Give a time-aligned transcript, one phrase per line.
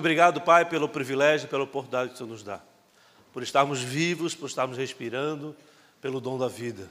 [0.00, 2.58] Obrigado, Pai, pelo privilégio, pela oportunidade que Senhor nos dá.
[3.34, 5.54] Por estarmos vivos, por estarmos respirando,
[6.00, 6.88] pelo dom da vida.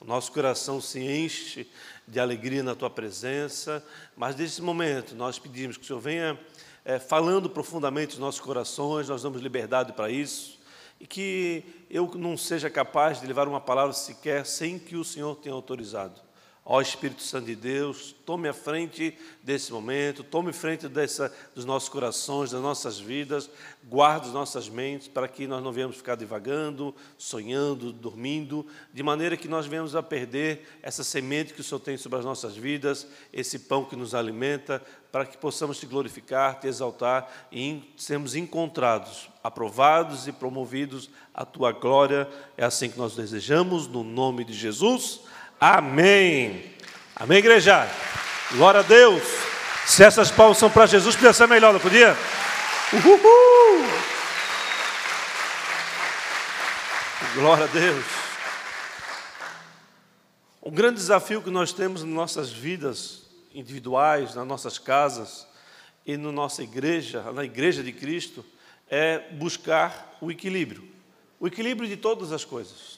[0.00, 1.70] O nosso coração se enche
[2.08, 3.84] de alegria na tua presença,
[4.16, 6.40] mas nesse momento nós pedimos que o Senhor venha
[6.82, 10.58] é, falando profundamente os nossos corações, nós damos liberdade para isso,
[10.98, 15.36] e que eu não seja capaz de levar uma palavra sequer sem que o Senhor
[15.36, 16.25] tenha autorizado.
[16.68, 21.88] Ó Espírito Santo de Deus, tome a frente desse momento, tome frente dessa, dos nossos
[21.88, 23.48] corações, das nossas vidas,
[23.84, 29.36] guarde as nossas mentes para que nós não venhamos ficar divagando, sonhando, dormindo, de maneira
[29.36, 33.06] que nós venhamos a perder essa semente que o Senhor tem sobre as nossas vidas,
[33.32, 39.30] esse pão que nos alimenta, para que possamos te glorificar, te exaltar e sermos encontrados,
[39.40, 42.28] aprovados e promovidos à tua glória.
[42.56, 45.20] É assim que nós desejamos, no nome de Jesus.
[45.60, 46.74] Amém.
[47.14, 47.88] Amém, igreja?
[48.52, 49.22] Glória a Deus.
[49.86, 52.14] Se essas palmas são para Jesus, podia ser melhor, não podia?
[52.92, 53.86] Uhul.
[57.34, 58.04] Glória a Deus.
[60.62, 63.22] Um grande desafio que nós temos em nossas vidas
[63.54, 65.46] individuais, nas nossas casas
[66.04, 68.44] e na nossa igreja, na igreja de Cristo,
[68.90, 70.86] é buscar o equilíbrio.
[71.40, 72.95] O equilíbrio de todas as coisas.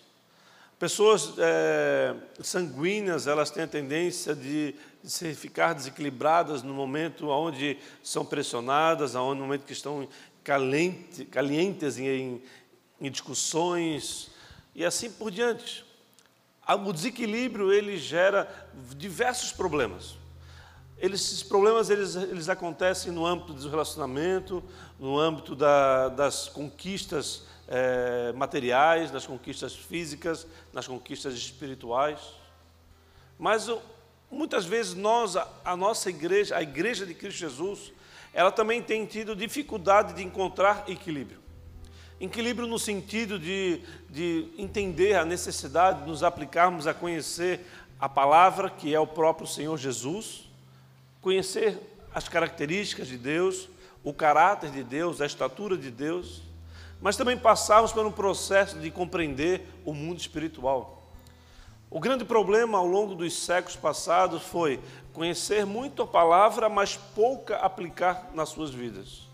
[0.79, 8.25] Pessoas é, sanguíneas, elas têm a tendência de, de ficar desequilibradas no momento onde são
[8.25, 10.09] pressionadas, no momento que estão
[10.45, 12.41] calientes em,
[13.01, 14.31] em discussões
[14.73, 15.85] e assim por diante.
[16.87, 18.49] O desequilíbrio ele gera
[18.97, 20.17] diversos problemas.
[20.97, 24.63] Eles, esses problemas eles, eles acontecem no âmbito do relacionamento,
[24.97, 32.19] no âmbito da, das conquistas é, materiais, nas conquistas físicas, nas conquistas espirituais.
[33.39, 33.71] Mas
[34.31, 37.93] muitas vezes nós, a, a nossa igreja, a igreja de Cristo Jesus,
[38.33, 41.39] ela também tem tido dificuldade de encontrar equilíbrio.
[42.21, 43.81] Equilíbrio no sentido de,
[44.11, 47.61] de entender a necessidade de nos aplicarmos a conhecer
[48.01, 50.49] a palavra, que é o próprio Senhor Jesus,
[51.21, 51.79] conhecer
[52.13, 53.69] as características de Deus,
[54.03, 56.43] o caráter de Deus, a estatura de Deus,
[57.01, 60.99] mas também passarmos por um processo de compreender o mundo espiritual.
[61.91, 64.79] O grande problema ao longo dos séculos passados foi
[65.15, 69.27] conhecer muito a palavra, mas pouca aplicar nas suas vidas.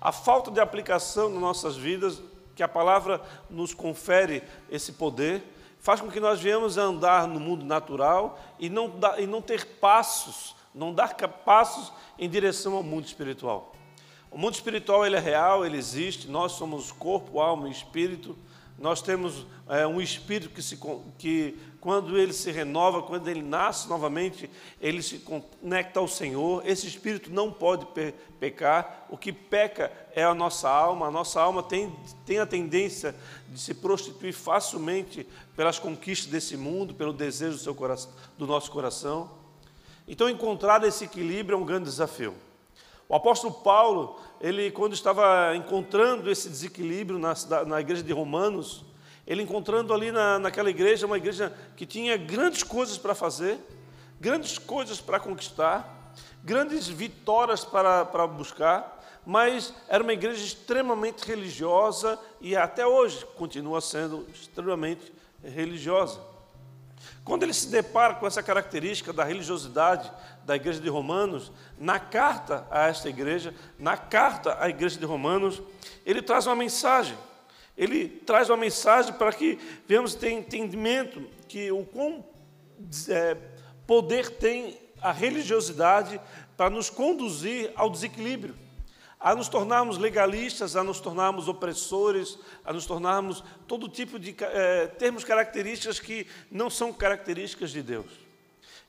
[0.00, 2.22] A falta de aplicação nas nossas vidas,
[2.54, 3.20] que a palavra
[3.50, 5.42] nos confere esse poder,
[5.80, 9.66] faz com que nós viemos a andar no mundo natural e não, e não ter
[9.78, 13.72] passos, não dar passos em direção ao mundo espiritual.
[14.30, 16.28] O mundo espiritual ele é real, ele existe.
[16.28, 18.36] Nós somos corpo, alma e espírito.
[18.78, 20.78] Nós temos é, um espírito que, se,
[21.18, 24.48] que, quando ele se renova, quando ele nasce novamente,
[24.80, 26.62] ele se conecta ao Senhor.
[26.64, 29.06] Esse espírito não pode pe pecar.
[29.10, 31.08] O que peca é a nossa alma.
[31.08, 31.92] A nossa alma tem,
[32.24, 33.16] tem a tendência
[33.48, 38.70] de se prostituir facilmente pelas conquistas desse mundo, pelo desejo do, seu coração, do nosso
[38.70, 39.28] coração.
[40.06, 42.34] Então, encontrar esse equilíbrio é um grande desafio.
[43.08, 47.34] O apóstolo Paulo, ele quando estava encontrando esse desequilíbrio na,
[47.66, 48.84] na igreja de Romanos,
[49.26, 53.58] ele encontrando ali na, naquela igreja, uma igreja que tinha grandes coisas para fazer,
[54.20, 56.12] grandes coisas para conquistar,
[56.44, 63.80] grandes vitórias para, para buscar, mas era uma igreja extremamente religiosa e até hoje continua
[63.80, 66.20] sendo extremamente religiosa.
[67.24, 70.10] Quando ele se depara com essa característica da religiosidade
[70.48, 75.60] da igreja de Romanos, na carta a esta igreja, na carta à igreja de Romanos,
[76.06, 77.18] ele traz uma mensagem.
[77.76, 82.24] Ele traz uma mensagem para que venhamos ter entendimento que o quão
[83.10, 83.36] é,
[83.86, 86.18] poder tem a religiosidade
[86.56, 88.54] para nos conduzir ao desequilíbrio
[89.20, 94.86] a nos tornarmos legalistas, a nos tornarmos opressores, a nos tornarmos todo tipo de é,
[94.86, 98.27] termos características que não são características de Deus.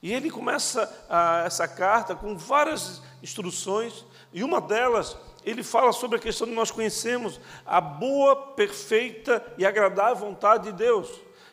[0.02, 6.18] E ele começa a, essa carta com várias instruções, e uma delas ele fala sobre
[6.18, 11.10] a questão de nós conhecemos a boa, perfeita e agradável vontade de Deus,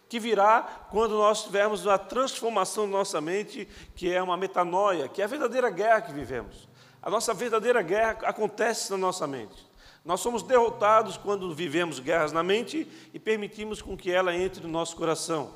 [0.08, 5.20] que virá quando nós tivermos uma transformação da nossa mente, que é uma metanoia, que
[5.20, 6.68] é a verdadeira guerra que vivemos.
[7.02, 9.66] A nossa verdadeira guerra acontece na nossa mente.
[10.04, 14.68] Nós somos derrotados quando vivemos guerras na mente e permitimos com que ela entre no
[14.68, 15.52] nosso coração.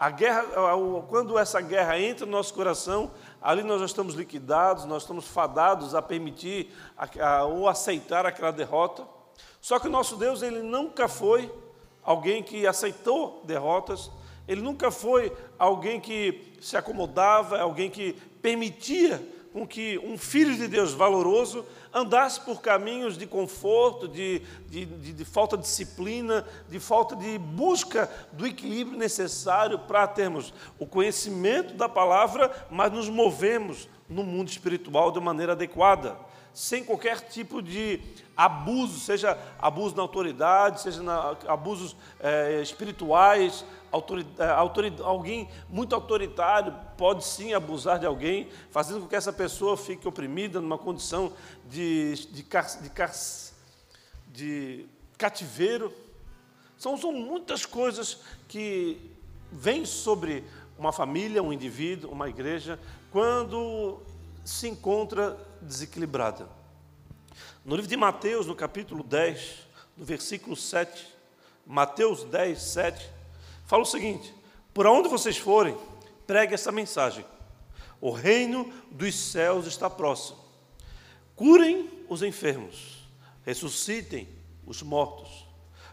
[0.00, 0.46] A guerra,
[1.10, 5.94] quando essa guerra entra no nosso coração, ali nós já estamos liquidados, nós estamos fadados
[5.94, 9.06] a permitir a, a, ou aceitar aquela derrota.
[9.60, 11.52] Só que o nosso Deus, ele nunca foi
[12.02, 14.10] alguém que aceitou derrotas,
[14.48, 20.68] ele nunca foi alguém que se acomodava, alguém que permitia com que um filho de
[20.68, 26.78] Deus valoroso andasse por caminhos de conforto, de, de, de, de falta de disciplina, de
[26.78, 33.88] falta de busca do equilíbrio necessário para termos o conhecimento da palavra, mas nos movemos
[34.08, 36.16] no mundo espiritual de maneira adequada
[36.52, 38.00] sem qualquer tipo de
[38.36, 43.64] abuso, seja abuso na autoridade, seja na, abusos é, espirituais,
[45.02, 50.60] alguém muito autoritário pode sim abusar de alguém, fazendo com que essa pessoa fique oprimida
[50.60, 51.32] numa condição
[51.68, 52.92] de, de, de,
[54.32, 54.86] de
[55.18, 55.92] cativeiro.
[56.76, 59.10] São, são muitas coisas que
[59.50, 60.44] vêm sobre
[60.78, 62.78] uma família, um indivíduo, uma igreja,
[63.10, 64.00] quando
[64.44, 66.48] se encontra desequilibrada.
[67.64, 71.06] No livro de Mateus, no capítulo 10, no versículo 7,
[71.66, 73.10] Mateus 10, 7,
[73.70, 74.34] fala o seguinte:
[74.74, 75.78] Por onde vocês forem,
[76.26, 77.24] pregue essa mensagem.
[78.00, 80.38] O reino dos céus está próximo.
[81.36, 83.08] Curem os enfermos,
[83.44, 84.28] ressuscitem
[84.66, 85.46] os mortos,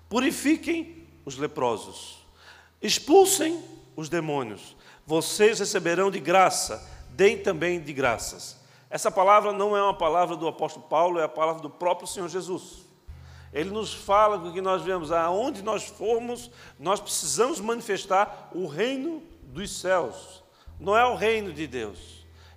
[0.10, 2.26] purifiquem os leprosos,
[2.82, 3.64] expulsem
[3.96, 4.76] os demônios.
[5.06, 8.58] Vocês receberão de graça, deem também de graças.
[8.90, 12.28] Essa palavra não é uma palavra do apóstolo Paulo, é a palavra do próprio Senhor
[12.28, 12.87] Jesus.
[13.58, 19.80] Ele nos fala que nós vemos, aonde nós formos, nós precisamos manifestar o reino dos
[19.80, 20.44] céus.
[20.80, 21.98] Não é o reino de Deus,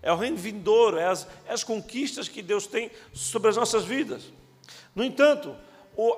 [0.03, 3.87] é o reino vindouro, é as, é as conquistas que Deus tem sobre as nossas
[3.87, 4.31] vidas.
[4.95, 5.57] No entanto,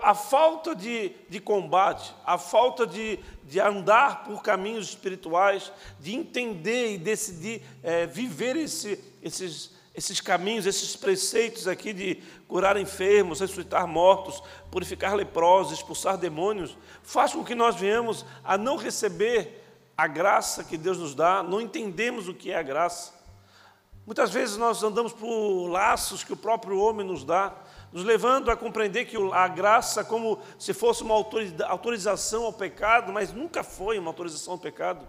[0.02, 5.70] a falta de, de combate, a falta de, de andar por caminhos espirituais,
[6.00, 12.76] de entender e decidir é, viver esse, esses, esses caminhos, esses preceitos aqui de curar
[12.76, 19.62] enfermos, ressuscitar mortos, purificar leprosos, expulsar demônios, faz com que nós venhamos a não receber
[19.96, 23.12] a graça que Deus nos dá, não entendemos o que é a graça.
[24.06, 27.54] Muitas vezes nós andamos por laços que o próprio homem nos dá,
[27.92, 33.32] nos levando a compreender que a graça como se fosse uma autorização ao pecado, mas
[33.32, 35.06] nunca foi uma autorização ao pecado.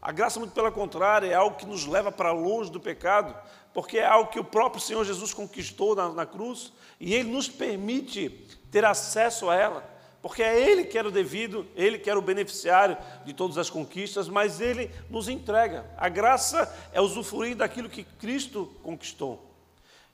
[0.00, 3.34] A graça, muito pelo contrário, é algo que nos leva para longe do pecado,
[3.72, 7.48] porque é algo que o próprio Senhor Jesus conquistou na, na cruz e Ele nos
[7.48, 8.30] permite
[8.70, 12.22] ter acesso a ela, porque é Ele que era o devido, Ele que era o
[12.22, 15.86] beneficiário de todas as conquistas, mas Ele nos entrega.
[15.96, 19.47] A graça é usufruir daquilo que Cristo conquistou.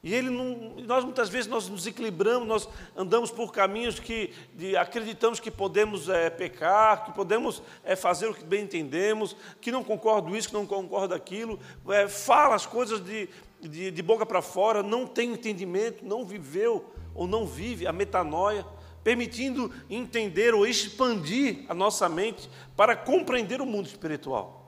[0.05, 4.77] E ele não, nós muitas vezes nós nos equilibramos, nós andamos por caminhos que de,
[4.77, 9.83] acreditamos que podemos é, pecar, que podemos é, fazer o que bem entendemos, que não
[9.83, 11.59] concordo isso, que não concordo aquilo,
[11.89, 13.31] é, fala as coisas de,
[13.63, 18.67] de, de boca para fora, não tem entendimento, não viveu ou não vive a metanoia,
[19.03, 24.64] permitindo entender ou expandir a nossa mente para compreender o mundo espiritual.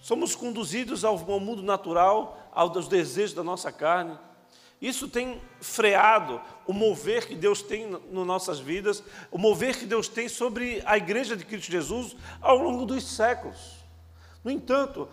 [0.00, 4.18] Somos conduzidos ao mundo natural, aos desejos da nossa carne.
[4.80, 10.08] Isso tem freado o mover que Deus tem nas nossas vidas, o mover que Deus
[10.08, 13.76] tem sobre a igreja de Cristo Jesus ao longo dos séculos.
[14.42, 15.06] No entanto,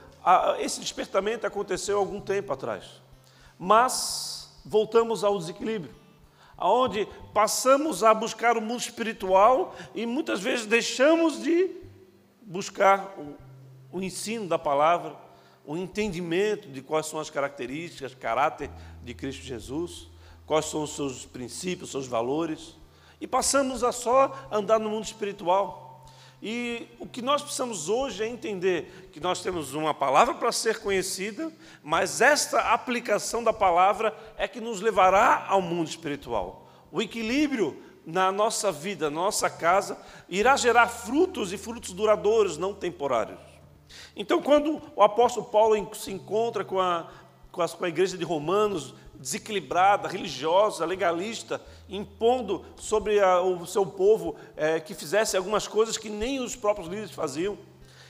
[0.59, 3.01] esse despertamento aconteceu algum tempo atrás,
[3.59, 5.93] mas voltamos ao desequilíbrio,
[6.57, 11.75] aonde passamos a buscar o mundo espiritual e muitas vezes deixamos de
[12.41, 13.46] buscar o
[14.01, 15.15] ensino da palavra,
[15.65, 18.69] o entendimento de quais são as características, caráter
[19.03, 20.07] de Cristo Jesus,
[20.45, 22.75] quais são os seus princípios, os seus valores,
[23.19, 26.05] e passamos a só andar no mundo espiritual.
[26.41, 30.79] E o que nós precisamos hoje é entender que nós temos uma palavra para ser
[30.79, 31.51] conhecida,
[31.83, 36.69] mas esta aplicação da palavra é que nos levará ao mundo espiritual.
[36.91, 39.97] O equilíbrio na nossa vida, na nossa casa,
[40.29, 43.46] irá gerar frutos e frutos duradouros, não temporários.
[44.15, 47.07] Então, quando o apóstolo Paulo se encontra com a,
[47.51, 53.85] com a, com a igreja de Romanos, desequilibrada, religiosa, legalista, impondo sobre a, o seu
[53.85, 57.57] povo é, que fizesse algumas coisas que nem os próprios líderes faziam.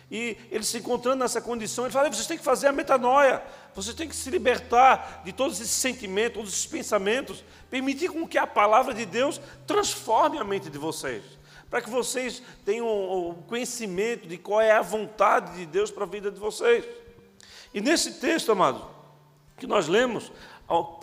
[0.10, 3.43] E ele se encontrando nessa condição, ele fala: vocês têm que fazer a metanoia,
[3.75, 8.38] vocês têm que se libertar de todos esses sentimentos, todos esses pensamentos, permitir com que
[8.38, 11.37] a palavra de Deus transforme a mente de vocês
[11.69, 16.07] para que vocês tenham o conhecimento de qual é a vontade de Deus para a
[16.07, 16.86] vida de vocês.
[17.74, 18.88] E nesse texto, amado,
[19.57, 20.31] que nós lemos,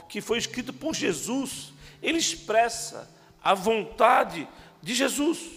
[0.08, 3.10] que foi escrito por Jesus, ele expressa
[3.42, 4.48] a vontade
[4.82, 5.50] de Jesus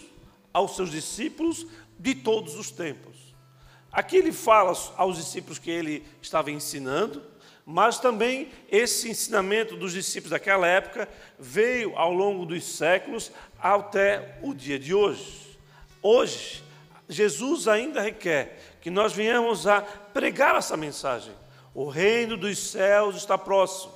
[0.52, 1.66] aos seus discípulos
[1.98, 3.16] de todos os tempos.
[3.90, 7.22] Aqui ele fala aos discípulos que ele estava ensinando,
[7.70, 11.06] mas também esse ensinamento dos discípulos daquela época
[11.38, 15.58] veio ao longo dos séculos até o dia de hoje.
[16.02, 16.64] Hoje,
[17.06, 21.34] Jesus ainda requer que nós venhamos a pregar essa mensagem.
[21.74, 23.92] O reino dos céus está próximo.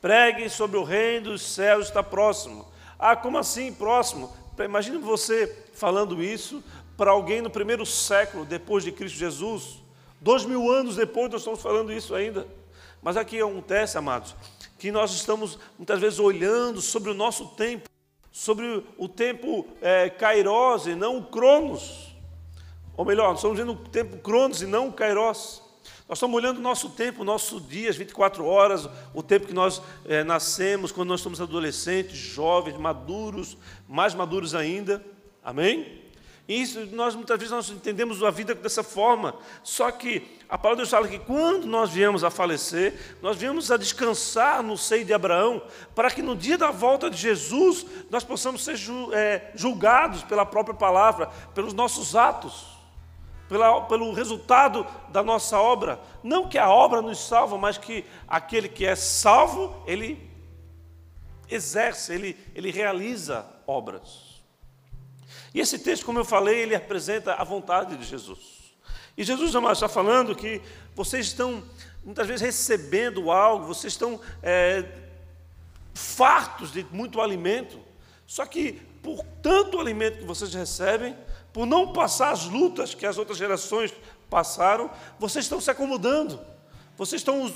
[0.00, 2.70] Preguem sobre o reino dos céus está próximo.
[2.96, 4.32] Ah, como assim próximo?
[4.64, 6.62] Imagine você falando isso
[6.96, 9.82] para alguém no primeiro século depois de Cristo Jesus.
[10.20, 12.61] Dois mil anos depois nós estamos falando isso ainda.
[13.02, 14.36] Mas aqui acontece, amados,
[14.78, 17.90] que nós estamos muitas vezes olhando sobre o nosso tempo,
[18.30, 22.14] sobre o tempo é, kairos e não o cronos.
[22.96, 25.60] Ou melhor, nós estamos vendo o tempo cronos e não o kairos.
[26.08, 29.54] Nós estamos olhando o nosso tempo, o nosso dia, as 24 horas, o tempo que
[29.54, 33.56] nós é, nascemos, quando nós somos adolescentes, jovens, maduros,
[33.88, 35.04] mais maduros ainda.
[35.42, 36.01] Amém?
[36.48, 39.34] Isso nós muitas vezes nós entendemos a vida dessa forma.
[39.62, 43.70] Só que a palavra de Deus fala que quando nós viemos a falecer, nós viemos
[43.70, 45.62] a descansar no seio de Abraão,
[45.94, 48.76] para que no dia da volta de Jesus nós possamos ser
[49.12, 52.66] é, julgados pela própria palavra, pelos nossos atos,
[53.48, 56.00] pela, pelo resultado da nossa obra.
[56.24, 60.28] Não que a obra nos salva, mas que aquele que é salvo, ele
[61.48, 64.31] exerce, ele, ele realiza obras.
[65.54, 68.38] E esse texto, como eu falei, ele representa a vontade de Jesus.
[69.16, 70.60] E Jesus está falando que
[70.94, 71.62] vocês estão,
[72.02, 74.84] muitas vezes, recebendo algo, vocês estão é,
[75.94, 77.78] fartos de muito alimento,
[78.26, 81.16] só que por tanto alimento que vocês recebem,
[81.52, 83.92] por não passar as lutas que as outras gerações
[84.30, 86.40] passaram, vocês estão se acomodando.
[86.96, 87.50] Vocês estão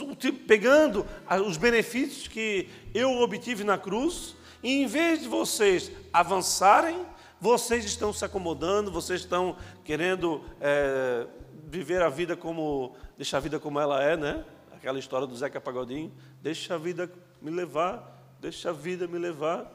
[0.47, 1.07] pegando
[1.47, 6.99] os benefícios que eu obtive na cruz, e em vez de vocês avançarem,
[7.41, 11.27] vocês estão se acomodando, vocês estão querendo é,
[11.67, 12.95] viver a vida como.
[13.17, 14.45] deixar a vida como ela é, né?
[14.73, 16.13] Aquela história do Zeca Pagodinho.
[16.41, 17.11] Deixa a vida
[17.43, 19.71] me levar, deixa a vida me levar.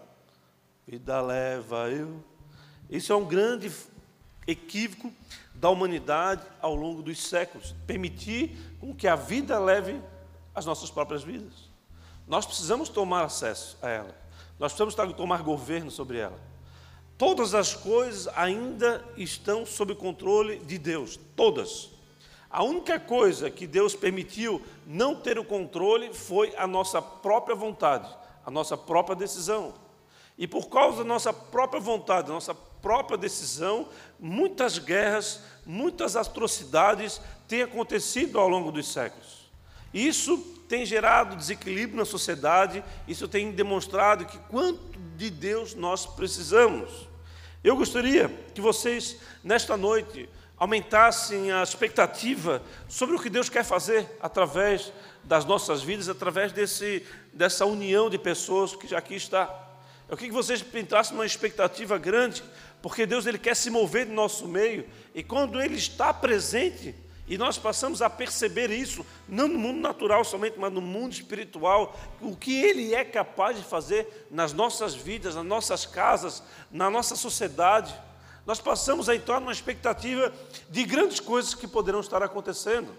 [0.87, 2.23] Vida leva eu.
[2.89, 3.71] Isso é um grande
[4.47, 5.13] equívoco
[5.53, 7.75] da humanidade ao longo dos séculos.
[7.85, 10.01] Permitir com que a vida leve
[10.53, 11.69] as nossas próprias vidas.
[12.27, 14.15] Nós precisamos tomar acesso a ela.
[14.57, 16.50] Nós precisamos tomar governo sobre ela.
[17.21, 21.91] Todas as coisas ainda estão sob controle de Deus, todas.
[22.49, 28.09] A única coisa que Deus permitiu não ter o controle foi a nossa própria vontade,
[28.43, 29.71] a nossa própria decisão.
[30.35, 33.87] E por causa da nossa própria vontade, da nossa própria decisão,
[34.19, 39.47] muitas guerras, muitas atrocidades têm acontecido ao longo dos séculos.
[39.93, 47.10] Isso tem gerado desequilíbrio na sociedade, isso tem demonstrado que quanto de Deus nós precisamos.
[47.63, 50.27] Eu gostaria que vocês, nesta noite,
[50.57, 54.91] aumentassem a expectativa sobre o que Deus quer fazer através
[55.23, 59.43] das nossas vidas, através desse, dessa união de pessoas que aqui está.
[60.09, 62.43] Eu queria que vocês entrassem uma expectativa grande,
[62.81, 66.95] porque Deus ele quer se mover no nosso meio, e quando Ele está presente,
[67.31, 71.97] e nós passamos a perceber isso, não no mundo natural somente, mas no mundo espiritual,
[72.19, 77.15] o que Ele é capaz de fazer nas nossas vidas, nas nossas casas, na nossa
[77.15, 77.97] sociedade.
[78.45, 80.33] Nós passamos a entrar numa expectativa
[80.69, 82.93] de grandes coisas que poderão estar acontecendo.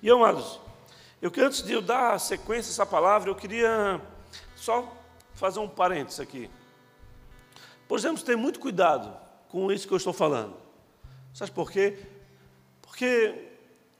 [0.00, 0.60] E amados,
[1.20, 4.00] eu que antes de eu dar sequência a essa palavra, eu queria
[4.54, 4.96] só
[5.34, 6.48] fazer um parênteses aqui.
[7.88, 9.12] Podemos ter muito cuidado
[9.48, 10.54] com isso que eu estou falando.
[11.34, 11.98] Sabe por quê?
[12.98, 13.52] Porque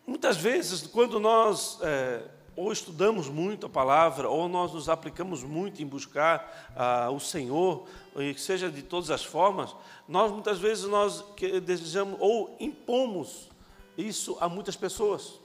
[0.05, 2.21] muitas vezes, quando nós é,
[2.57, 7.87] ou estudamos muito a palavra, ou nós nos aplicamos muito em buscar ah, o Senhor,
[8.17, 9.76] que seja de todas as formas,
[10.09, 11.25] nós muitas vezes nós
[11.64, 13.49] desejamos ou impomos
[13.97, 15.38] isso a muitas pessoas.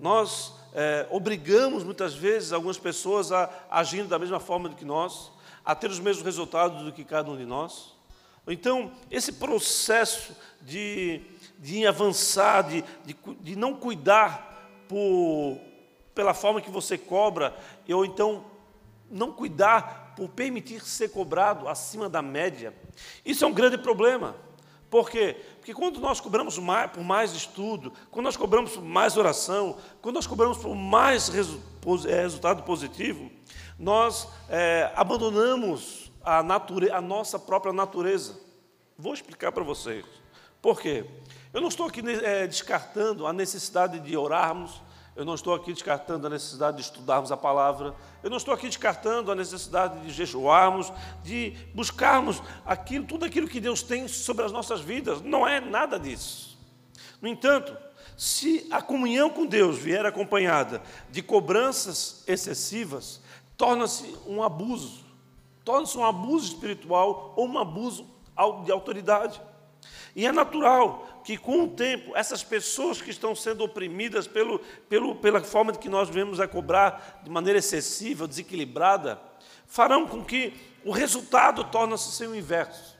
[0.00, 5.30] Nós é, obrigamos muitas vezes algumas pessoas a agindo da mesma forma do que nós,
[5.64, 7.94] a ter os mesmos resultados do que cada um de nós.
[8.48, 11.20] Então, esse processo de
[11.58, 15.58] de avançar, de, de, de não cuidar por,
[16.14, 17.56] pela forma que você cobra,
[17.88, 18.44] ou então
[19.10, 22.74] não cuidar por permitir ser cobrado acima da média.
[23.24, 24.34] Isso é um grande problema.
[24.88, 25.36] Por quê?
[25.56, 30.14] Porque quando nós cobramos mais, por mais estudo, quando nós cobramos por mais oração, quando
[30.14, 31.60] nós cobramos por mais resu,
[32.08, 33.30] é, resultado positivo,
[33.78, 38.38] nós é, abandonamos a, a nossa própria natureza.
[38.96, 40.04] Vou explicar para vocês.
[40.62, 41.04] Por quê?
[41.52, 44.82] Eu não estou aqui é, descartando a necessidade de orarmos,
[45.16, 48.66] eu não estou aqui descartando a necessidade de estudarmos a palavra, eu não estou aqui
[48.66, 54.52] descartando a necessidade de jejuarmos, de buscarmos aquilo, tudo aquilo que Deus tem sobre as
[54.52, 55.22] nossas vidas.
[55.22, 56.58] Não é nada disso.
[57.22, 57.74] No entanto,
[58.16, 63.22] se a comunhão com Deus vier acompanhada de cobranças excessivas,
[63.56, 65.04] torna-se um abuso,
[65.64, 68.06] torna-se um abuso espiritual ou um abuso
[68.64, 69.40] de autoridade.
[70.14, 75.16] E é natural que, com o tempo, essas pessoas que estão sendo oprimidas pelo, pelo,
[75.16, 79.20] pela forma que nós vemos a cobrar de maneira excessiva, desequilibrada,
[79.66, 82.96] farão com que o resultado torne-se ser o inverso.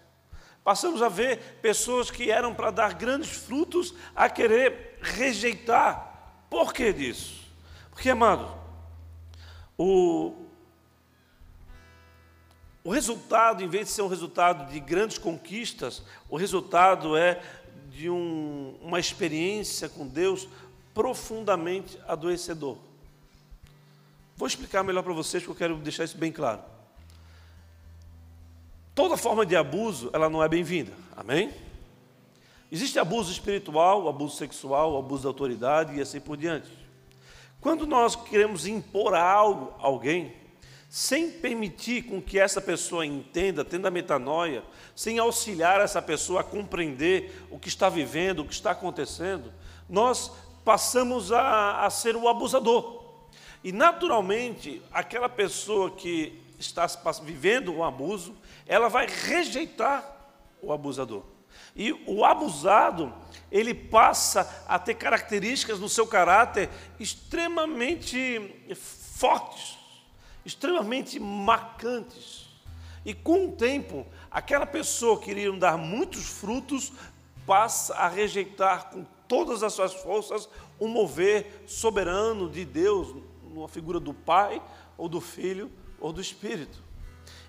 [0.65, 6.45] Passamos a ver pessoas que eram para dar grandes frutos a querer rejeitar.
[6.51, 7.47] Por que disso?
[7.91, 8.53] Porque, amado,
[9.79, 10.46] o,
[12.87, 17.43] o resultado, em vez de ser um resultado de grandes conquistas, o resultado é
[17.91, 20.47] de um, uma experiência com Deus
[20.95, 22.77] profundamente adoecedor.
[24.37, 26.61] Vou explicar melhor para vocês, porque eu quero deixar isso bem claro.
[28.95, 30.93] Toda forma de abuso, ela não é bem-vinda.
[31.17, 31.53] Amém?
[32.71, 36.71] Existe abuso espiritual, abuso sexual, abuso da autoridade e assim por diante.
[37.61, 40.46] Quando nós queremos impor algo a alguém,
[40.89, 44.63] sem permitir com que essa pessoa entenda, tendo a metanoia,
[44.95, 49.53] sem auxiliar essa pessoa a compreender o que está vivendo, o que está acontecendo,
[49.89, 50.31] nós
[50.65, 53.05] passamos a, a ser o abusador.
[53.65, 56.87] E naturalmente, aquela pessoa que está
[57.23, 60.17] vivendo o abuso, ela vai rejeitar
[60.63, 61.25] o abusador.
[61.75, 63.13] E o abusado,
[63.51, 69.76] ele passa a ter características no seu caráter extremamente fortes
[70.47, 72.47] extremamente marcantes.
[73.05, 76.93] E com o tempo, aquela pessoa que iria dar muitos frutos
[77.45, 80.49] passa a rejeitar com todas as suas forças
[80.79, 83.15] o mover soberano de Deus,
[83.53, 84.63] numa figura do Pai,
[84.97, 86.83] ou do Filho, ou do Espírito.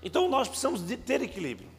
[0.01, 1.69] Então nós precisamos de ter equilíbrio.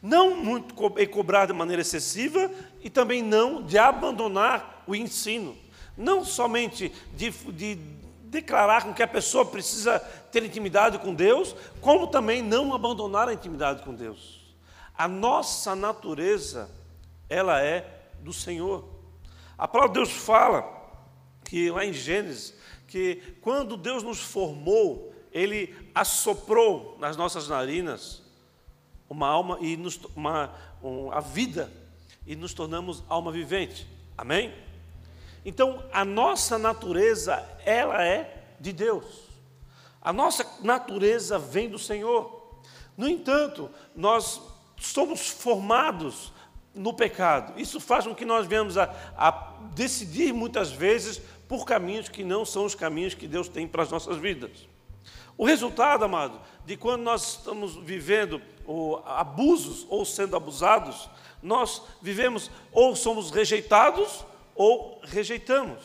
[0.00, 2.50] Não muito cobrar de maneira excessiva
[2.80, 5.56] e também não de abandonar o ensino.
[5.96, 7.78] Não somente de, de
[8.30, 9.98] declarar com que a pessoa precisa
[10.30, 14.54] ter intimidade com Deus, como também não abandonar a intimidade com Deus.
[14.96, 16.70] A nossa natureza,
[17.28, 18.88] ela é do Senhor.
[19.58, 20.64] A palavra de Deus fala
[21.44, 22.54] que lá em Gênesis,
[22.86, 28.22] que quando Deus nos formou, Ele assoprou nas nossas narinas
[29.08, 31.72] uma alma e nos, uma, uma, a vida
[32.24, 33.88] e nos tornamos alma vivente.
[34.16, 34.54] Amém?
[35.44, 39.30] Então, a nossa natureza, ela é de Deus.
[40.00, 42.60] A nossa natureza vem do Senhor.
[42.96, 44.40] No entanto, nós
[44.78, 46.32] somos formados
[46.74, 47.58] no pecado.
[47.60, 48.84] Isso faz com que nós venhamos a,
[49.16, 49.30] a
[49.74, 53.90] decidir muitas vezes por caminhos que não são os caminhos que Deus tem para as
[53.90, 54.68] nossas vidas.
[55.36, 58.40] O resultado, amado, de quando nós estamos vivendo
[59.06, 61.08] abusos ou sendo abusados,
[61.42, 64.24] nós vivemos ou somos rejeitados
[64.60, 65.82] ou rejeitamos.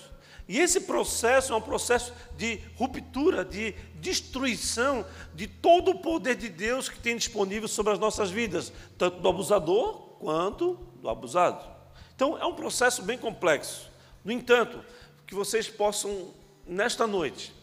[0.50, 6.50] E esse processo é um processo de ruptura, de destruição de todo o poder de
[6.50, 11.66] Deus que tem disponível sobre as nossas vidas, tanto do abusador quanto do abusado.
[12.14, 13.90] Então, é um processo bem complexo.
[14.26, 14.84] No entanto,
[15.26, 16.34] que vocês possam,
[16.68, 17.54] nesta noite,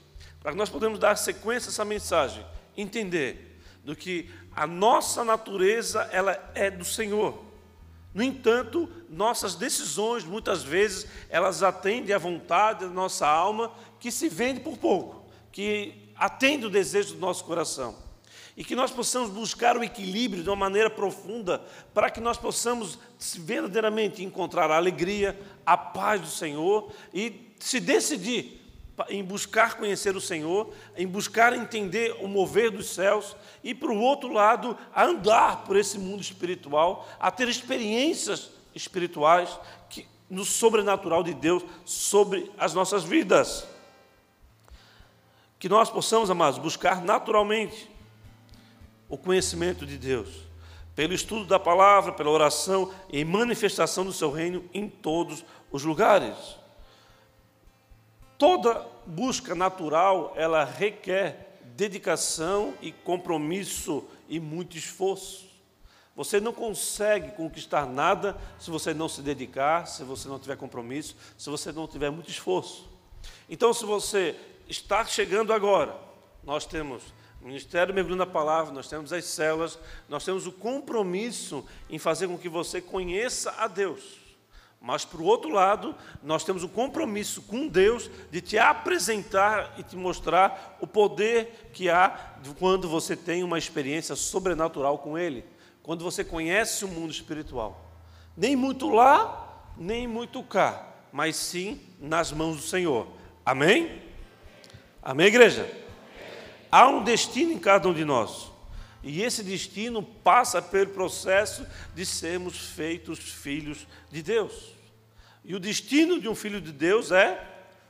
[0.40, 2.42] para que nós podemos dar sequência a essa mensagem,
[2.74, 7.51] entender do que a nossa natureza ela é do Senhor
[8.14, 14.28] no entanto, nossas decisões, muitas vezes, elas atendem à vontade da nossa alma, que se
[14.28, 17.96] vende por pouco, que atende o desejo do nosso coração.
[18.54, 21.62] E que nós possamos buscar o equilíbrio de uma maneira profunda,
[21.94, 28.61] para que nós possamos verdadeiramente encontrar a alegria, a paz do Senhor e se decidir
[29.08, 34.32] em buscar conhecer o Senhor, em buscar entender o mover dos céus e, por outro
[34.32, 41.34] lado, a andar por esse mundo espiritual, a ter experiências espirituais que, no sobrenatural de
[41.34, 43.66] Deus sobre as nossas vidas.
[45.58, 47.90] Que nós possamos, amados, buscar naturalmente
[49.08, 50.28] o conhecimento de Deus,
[50.94, 56.36] pelo estudo da palavra, pela oração e manifestação do seu reino em todos os lugares.
[58.38, 65.50] Toda busca natural, ela requer dedicação e compromisso e muito esforço.
[66.14, 71.16] Você não consegue conquistar nada se você não se dedicar, se você não tiver compromisso,
[71.38, 72.88] se você não tiver muito esforço.
[73.48, 74.36] Então, se você
[74.68, 75.96] está chegando agora,
[76.44, 77.02] nós temos
[77.40, 82.28] o Ministério Mergulhando a Palavra, nós temos as células, nós temos o compromisso em fazer
[82.28, 84.21] com que você conheça a Deus.
[84.82, 89.94] Mas, por outro lado, nós temos um compromisso com Deus de te apresentar e te
[89.94, 95.44] mostrar o poder que há quando você tem uma experiência sobrenatural com Ele,
[95.84, 97.92] quando você conhece o mundo espiritual.
[98.36, 103.06] Nem muito lá, nem muito cá, mas sim nas mãos do Senhor.
[103.46, 104.02] Amém?
[105.00, 105.70] Amém, igreja?
[106.72, 108.50] Há um destino em cada um de nós.
[109.00, 111.64] E esse destino passa pelo processo
[111.94, 114.71] de sermos feitos filhos de Deus.
[115.44, 117.42] E o destino de um filho de Deus é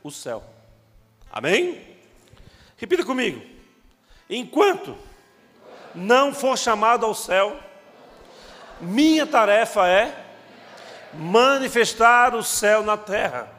[0.03, 0.43] o céu.
[1.31, 1.97] Amém?
[2.77, 3.43] Repita comigo.
[4.29, 4.97] Enquanto
[5.95, 7.59] não for chamado ao céu,
[8.81, 10.25] minha tarefa é
[11.12, 13.53] manifestar o céu na terra.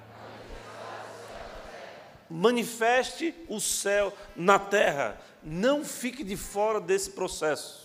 [2.30, 5.18] Manifeste o céu na terra.
[5.44, 7.83] Não fique de fora desse processo.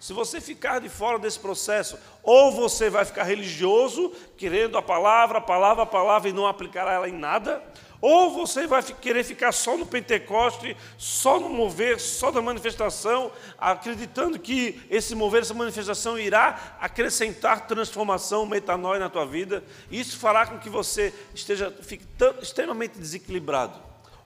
[0.00, 5.38] Se você ficar de fora desse processo, ou você vai ficar religioso, querendo a palavra,
[5.38, 7.62] a palavra, a palavra e não aplicar ela em nada,
[8.00, 14.38] ou você vai querer ficar só no Pentecoste, só no mover, só na manifestação, acreditando
[14.38, 19.62] que esse mover, essa manifestação irá acrescentar transformação, metanoia na tua vida.
[19.90, 22.06] Isso fará com que você esteja fique
[22.40, 23.78] extremamente desequilibrado,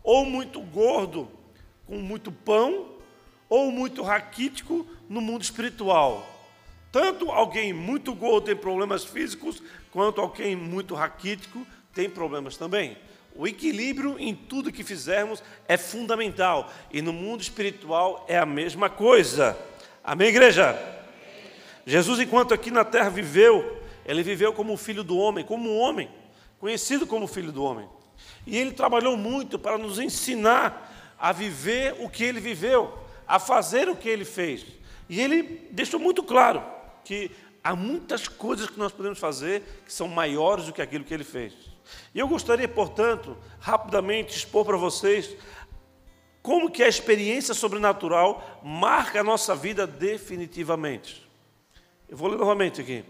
[0.05, 1.29] ou muito gordo,
[1.85, 2.94] com muito pão,
[3.49, 6.31] ou muito raquítico no mundo espiritual.
[6.91, 12.97] Tanto alguém muito gordo tem problemas físicos, quanto alguém muito raquítico tem problemas também.
[13.37, 16.73] O equilíbrio em tudo que fizermos é fundamental.
[16.93, 19.59] E no mundo espiritual é a mesma coisa.
[20.05, 20.79] Amém, igreja?
[21.85, 26.09] Jesus, enquanto aqui na terra viveu, ele viveu como filho do homem, como um homem,
[26.61, 27.89] conhecido como filho do homem.
[28.47, 33.89] E ele trabalhou muito para nos ensinar a viver o que ele viveu, a fazer
[33.89, 34.65] o que ele fez.
[35.09, 36.63] E ele deixou muito claro
[37.05, 37.31] que
[37.63, 41.25] há muitas coisas que nós podemos fazer que são maiores do que aquilo que ele
[41.25, 41.53] fez.
[42.15, 45.37] E eu gostaria, portanto, rapidamente expor para vocês
[46.43, 51.27] como que a experiência sobrenatural marca a nossa vida definitivamente.
[52.09, 53.05] Eu vou ler novamente aqui.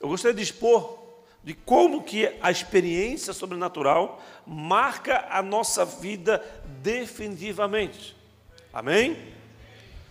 [0.00, 0.98] Eu gostaria de expor
[1.42, 6.44] de como que a experiência sobrenatural marca a nossa vida
[6.82, 8.16] definitivamente.
[8.72, 9.37] Amém?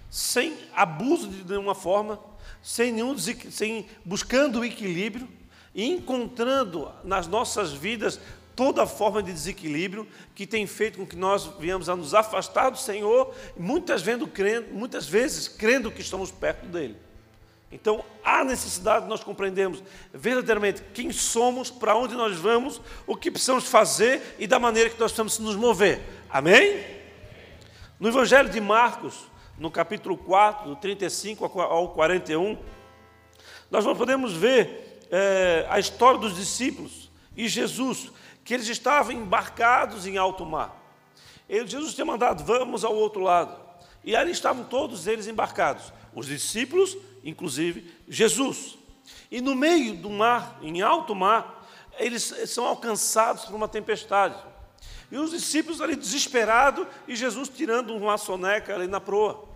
[0.09, 2.19] Sem abuso de nenhuma forma,
[2.61, 5.27] sem nenhum sem buscando o equilíbrio,
[5.77, 8.19] e encontrando nas nossas vidas
[8.55, 12.77] toda forma de desequilíbrio que tem feito com que nós venhamos a nos afastar do
[12.79, 16.97] Senhor, muitas vezes crendo, muitas vezes crendo que estamos perto dele.
[17.71, 23.29] Então, há necessidade de nós compreendermos verdadeiramente quem somos, para onde nós vamos, o que
[23.29, 26.01] precisamos fazer e da maneira que nós precisamos nos mover.
[26.27, 26.83] Amém?
[27.99, 32.57] No Evangelho de Marcos, no capítulo 4, do 35 ao 41,
[33.69, 38.11] nós podemos ver é, a história dos discípulos e Jesus,
[38.43, 40.75] que eles estavam embarcados em alto mar.
[41.49, 43.57] Ele, Jesus tinha mandado, vamos ao outro lado.
[44.03, 48.77] E ali estavam todos eles embarcados, os discípulos, inclusive Jesus.
[49.29, 51.67] E no meio do mar, em alto mar,
[51.97, 54.35] eles são alcançados por uma tempestade.
[55.11, 59.46] E os discípulos ali desesperados e Jesus tirando uma soneca ali na proa.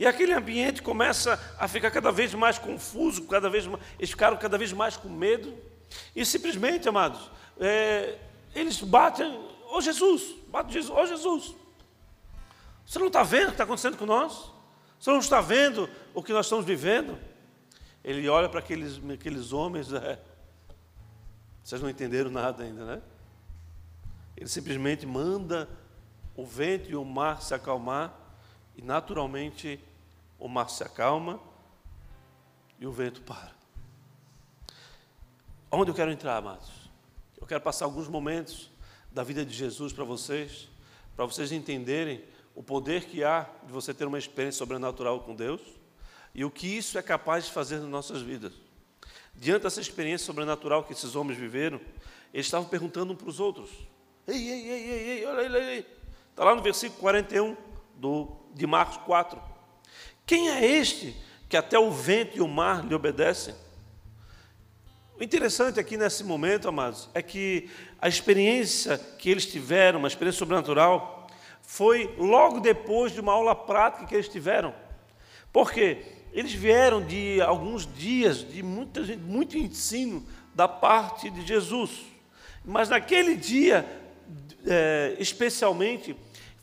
[0.00, 4.34] E aquele ambiente começa a ficar cada vez mais confuso, cada vez mais, eles ficaram
[4.38, 5.54] cada vez mais com medo.
[6.16, 8.16] E simplesmente, amados, é,
[8.54, 11.54] eles batem, ô oh, Jesus, bate Jesus, ô oh, Jesus.
[12.86, 14.50] Você não está vendo o que está acontecendo com nós?
[14.98, 17.18] Você não está vendo o que nós estamos vivendo?
[18.02, 20.18] Ele olha para aqueles, aqueles homens, é,
[21.62, 23.02] vocês não entenderam nada ainda, né?
[24.34, 25.68] Ele simplesmente manda
[26.34, 28.18] o vento e o mar se acalmar
[28.74, 29.78] e naturalmente
[30.40, 31.38] o mar se acalma
[32.78, 33.52] e o vento para.
[35.70, 36.70] Onde eu quero entrar, amados?
[37.38, 38.70] Eu quero passar alguns momentos
[39.12, 40.68] da vida de Jesus para vocês,
[41.14, 42.24] para vocês entenderem
[42.54, 45.60] o poder que há de você ter uma experiência sobrenatural com Deus
[46.34, 48.52] e o que isso é capaz de fazer nas nossas vidas.
[49.34, 51.80] Diante dessa experiência sobrenatural que esses homens viveram,
[52.32, 53.70] eles estavam perguntando um para os outros:
[54.26, 55.86] Ei, ei, ei, ei, ei, olha, olha, olha.
[56.30, 57.56] Está lá no versículo 41
[57.96, 59.49] do, de Marcos 4.
[60.30, 61.12] Quem é este
[61.48, 63.52] que até o vento e o mar lhe obedecem?
[65.18, 67.68] O interessante aqui nesse momento, amados, é que
[68.00, 71.26] a experiência que eles tiveram, uma experiência sobrenatural,
[71.60, 74.72] foi logo depois de uma aula prática que eles tiveram.
[75.52, 76.00] Porque
[76.32, 82.02] eles vieram de alguns dias de muita, muito ensino da parte de Jesus.
[82.64, 83.84] Mas naquele dia,
[84.64, 86.16] é, especialmente,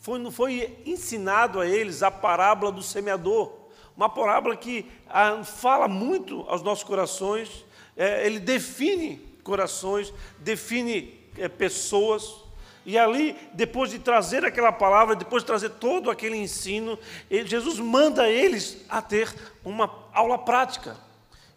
[0.07, 3.56] foi, foi ensinado a eles a parábola do semeador,
[3.97, 7.65] uma parábola que ah, fala muito aos nossos corações,
[7.97, 12.45] é, ele define corações, define é, pessoas,
[12.85, 16.97] e ali, depois de trazer aquela palavra, depois de trazer todo aquele ensino,
[17.29, 20.95] ele, Jesus manda eles a ter uma aula prática.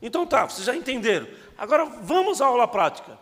[0.03, 1.29] Então tá, vocês já entenderam.
[1.57, 3.17] Agora vamos à aula prática.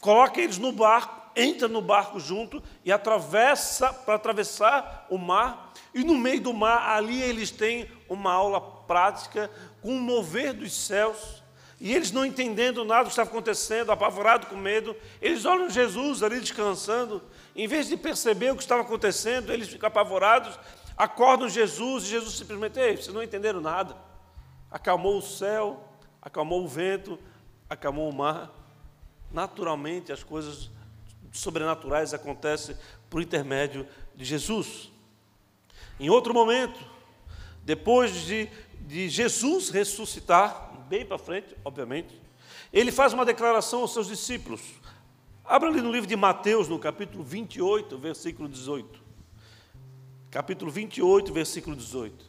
[0.00, 5.72] Coloca eles no barco, entra no barco junto e atravessa para atravessar o mar.
[5.94, 10.72] E no meio do mar, ali eles têm uma aula prática, com um mover dos
[10.72, 11.42] céus,
[11.80, 16.22] e eles não entendendo nada do que estava acontecendo, apavorados com medo, eles olham Jesus
[16.22, 17.22] ali descansando,
[17.56, 20.58] em vez de perceber o que estava acontecendo, eles ficam apavorados,
[20.96, 23.96] acordam Jesus, e Jesus simplesmente, ei, vocês não entenderam nada.
[24.70, 25.82] Acalmou o céu,
[26.20, 27.18] acalmou o vento,
[27.68, 28.50] acalmou o mar.
[29.32, 30.70] Naturalmente, as coisas
[31.32, 32.76] sobrenaturais acontecem
[33.08, 34.90] por intermédio de Jesus.
[35.98, 36.80] Em outro momento,
[37.62, 38.48] depois de,
[38.80, 42.20] de Jesus ressuscitar, bem para frente, obviamente,
[42.72, 44.60] ele faz uma declaração aos seus discípulos.
[45.44, 49.00] Abra ali no livro de Mateus, no capítulo 28, versículo 18.
[50.30, 52.24] Capítulo 28, versículo 18.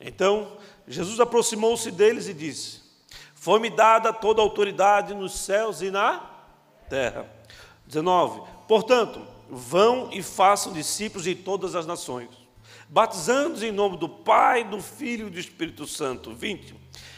[0.00, 2.82] Então, Jesus aproximou-se deles e disse:
[3.34, 6.18] Foi-me dada toda a autoridade nos céus e na
[6.88, 7.35] terra.
[7.86, 8.42] 19.
[8.66, 12.28] Portanto, vão e façam discípulos de todas as nações,
[12.88, 16.34] batizando-os em nome do Pai, do Filho e do Espírito Santo.
[16.34, 16.74] 20.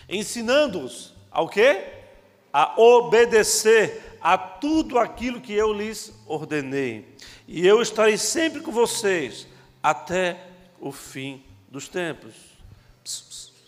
[0.08, 1.84] Ensinando-os ao quê?
[2.52, 7.14] A obedecer a tudo aquilo que eu lhes ordenei.
[7.46, 9.46] E eu estarei sempre com vocês
[9.82, 10.48] até
[10.80, 12.34] o fim dos tempos.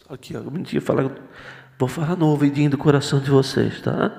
[0.09, 1.17] Aqui, ó, bonitinho, fala.
[1.79, 4.13] Vou falar no ouvidinho do coração de vocês, tá?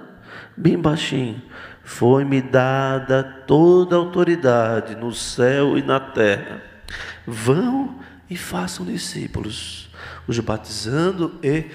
[0.58, 1.42] Bem baixinho.
[1.92, 6.64] Foi-me dada toda a autoridade no céu e na terra.
[7.28, 8.00] Vão
[8.30, 9.90] e façam discípulos,
[10.26, 11.70] os batizando e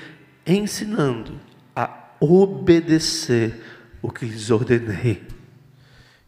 [0.45, 1.39] ensinando
[1.77, 3.63] a obedecer
[4.01, 5.23] o que lhes ordenei.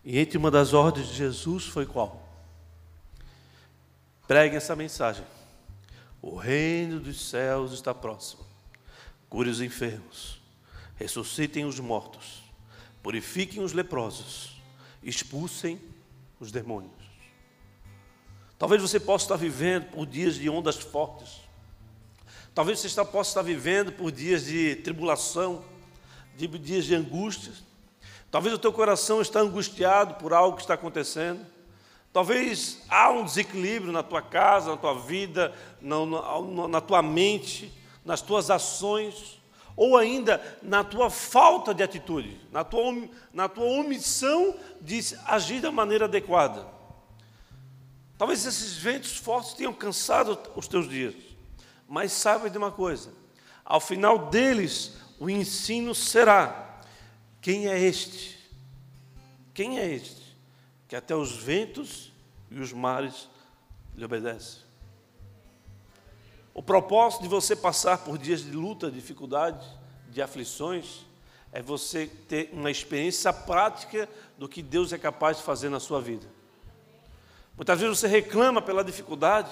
[0.05, 2.29] E entre uma das ordens de Jesus foi qual?
[4.29, 5.25] Pregue essa mensagem.
[6.21, 8.45] O reino dos céus está próximo.
[9.31, 10.41] Cure os enfermos,
[10.95, 12.48] ressuscitem os mortos,
[13.03, 14.61] purifiquem os leprosos,
[15.03, 15.81] expulsem
[16.41, 16.93] os demônios.
[18.59, 21.41] Talvez você possa estar vivendo por dias de ondas fortes.
[22.55, 25.65] Talvez você possa estar vivendo por dias de tribulação,
[26.37, 27.53] de dias de angústia.
[28.31, 31.47] Talvez o teu coração está angustiado por algo que está acontecendo.
[32.13, 37.73] Talvez há um desequilíbrio na tua casa, na tua vida, na, na, na tua mente,
[38.05, 39.38] nas tuas ações,
[39.79, 45.73] ou ainda na tua falta de atitude, na tua, na tua omissão de agir da
[45.73, 46.67] maneira adequada.
[48.19, 51.15] Talvez esses ventos fortes tenham cansado os teus dias,
[51.89, 53.13] mas saiba de uma coisa:
[53.65, 56.81] ao final deles, o ensino será:
[57.41, 58.37] quem é este?
[59.55, 60.29] Quem é este?
[60.89, 62.11] que até os ventos
[62.51, 63.29] e os mares
[63.95, 64.63] lhe obedecem.
[66.55, 69.65] O propósito de você passar por dias de luta, dificuldade,
[70.09, 71.07] de aflições,
[71.53, 76.01] é você ter uma experiência prática do que Deus é capaz de fazer na sua
[76.01, 76.27] vida.
[77.57, 79.51] Muitas vezes você reclama pela dificuldade,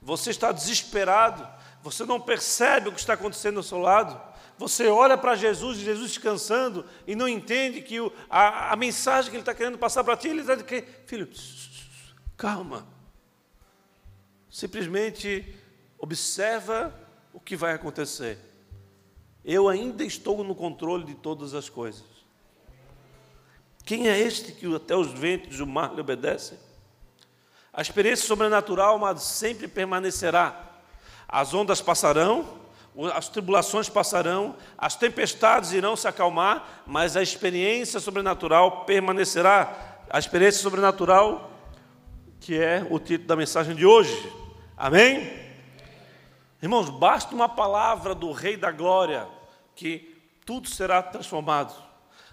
[0.00, 1.46] você está desesperado,
[1.82, 4.20] você não percebe o que está acontecendo ao seu lado,
[4.58, 9.36] você olha para Jesus, Jesus descansando, e não entende que o, a, a, mensagem que
[9.36, 11.28] ele está querendo passar para ti, ele está dizendo que, filho,
[12.36, 12.86] calma.
[14.48, 15.52] Simplesmente
[16.02, 16.92] observa
[17.32, 18.36] o que vai acontecer.
[19.44, 22.02] Eu ainda estou no controle de todas as coisas.
[23.84, 26.58] Quem é este que até os ventos do mar lhe obedecem?
[27.72, 30.72] A experiência sobrenatural, mas sempre permanecerá.
[31.28, 32.60] As ondas passarão,
[33.14, 40.02] as tribulações passarão, as tempestades irão se acalmar, mas a experiência sobrenatural permanecerá.
[40.10, 41.50] A experiência sobrenatural,
[42.40, 44.32] que é o título da mensagem de hoje.
[44.76, 45.41] Amém?
[46.62, 49.26] Irmãos, basta uma palavra do Rei da Glória
[49.74, 51.74] que tudo será transformado.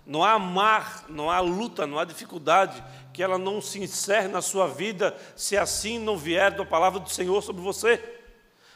[0.06, 4.40] Não há mar, não há luta, não há dificuldade que ela não se encerre na
[4.40, 8.18] sua vida se assim não vier da palavra do Senhor sobre você.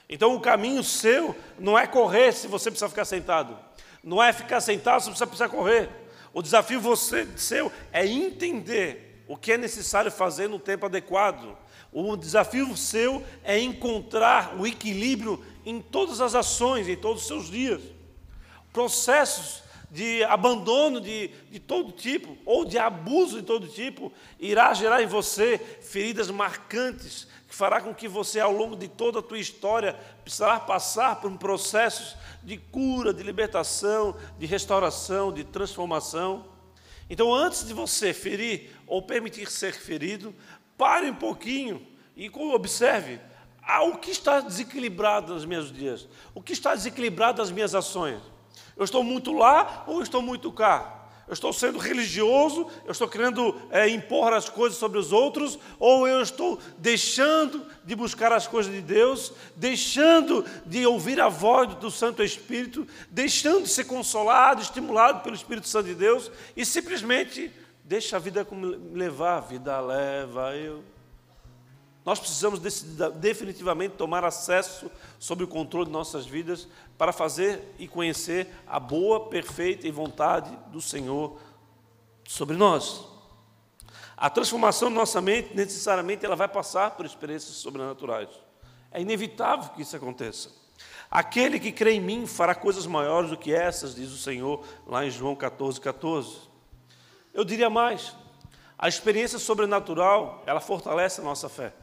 [0.09, 3.55] Então o caminho seu não é correr se você precisa ficar sentado.
[4.03, 5.87] Não é ficar sentado se você precisa correr.
[6.33, 11.55] O desafio você, seu é entender o que é necessário fazer no tempo adequado.
[11.93, 17.49] O desafio seu é encontrar o equilíbrio em todas as ações, em todos os seus
[17.49, 17.81] dias.
[18.71, 25.03] Processos de abandono de, de todo tipo, ou de abuso de todo tipo, irá gerar
[25.03, 29.37] em você feridas marcantes que fará com que você, ao longo de toda a tua
[29.37, 36.47] história, precisará passar por um processo de cura, de libertação, de restauração, de transformação.
[37.07, 40.33] Então, antes de você ferir ou permitir ser ferido,
[40.77, 43.19] pare um pouquinho e observe
[43.61, 48.21] ah, o que está desequilibrado nos meus dias, o que está desequilibrado nas minhas ações.
[48.75, 51.03] Eu estou muito lá ou estou muito cá?
[51.25, 56.05] Eu estou sendo religioso, eu estou querendo é, impor as coisas sobre os outros, ou
[56.05, 61.89] eu estou deixando de buscar as coisas de Deus, deixando de ouvir a voz do
[61.89, 67.49] Santo Espírito, deixando de ser consolado, estimulado pelo Espírito Santo de Deus, e simplesmente
[67.83, 70.83] deixa a vida me levar, a vida leva eu.
[72.05, 72.59] Nós precisamos
[73.15, 76.67] definitivamente tomar acesso sobre o controle de nossas vidas
[76.97, 81.39] para fazer e conhecer a boa, perfeita e vontade do Senhor
[82.27, 83.05] sobre nós.
[84.17, 88.29] A transformação da nossa mente, necessariamente, ela vai passar por experiências sobrenaturais.
[88.91, 90.51] É inevitável que isso aconteça.
[91.09, 95.05] Aquele que crê em mim fará coisas maiores do que essas, diz o Senhor lá
[95.05, 96.52] em João 14, 14.
[97.33, 98.15] Eu diria mais,
[98.77, 101.73] a experiência sobrenatural, ela fortalece a nossa fé.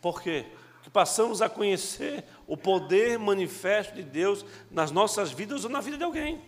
[0.00, 0.44] Por quê?
[0.82, 5.96] Que passamos a conhecer o poder manifesto de Deus nas nossas vidas ou na vida
[5.96, 6.42] de alguém.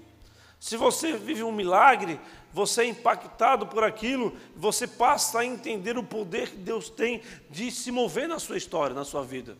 [0.58, 2.20] Se você vive um milagre,
[2.52, 7.70] você é impactado por aquilo, você passa a entender o poder que Deus tem de
[7.70, 9.56] se mover na sua história, na sua vida.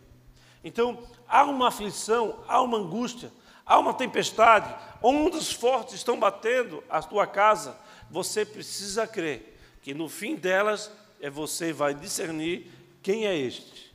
[0.63, 3.31] Então, há uma aflição, há uma angústia,
[3.65, 7.77] há uma tempestade, ondas fortes estão batendo a tua casa,
[8.09, 10.91] você precisa crer que no fim delas
[11.21, 13.87] é você vai discernir quem é este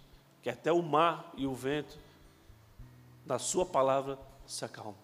[0.42, 1.96] que até o mar e o vento,
[3.24, 4.96] na sua palavra, se acalmam.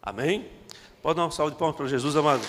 [0.00, 0.50] Amém?
[1.02, 2.42] Pode dar uma salva de palmas para Jesus, amado.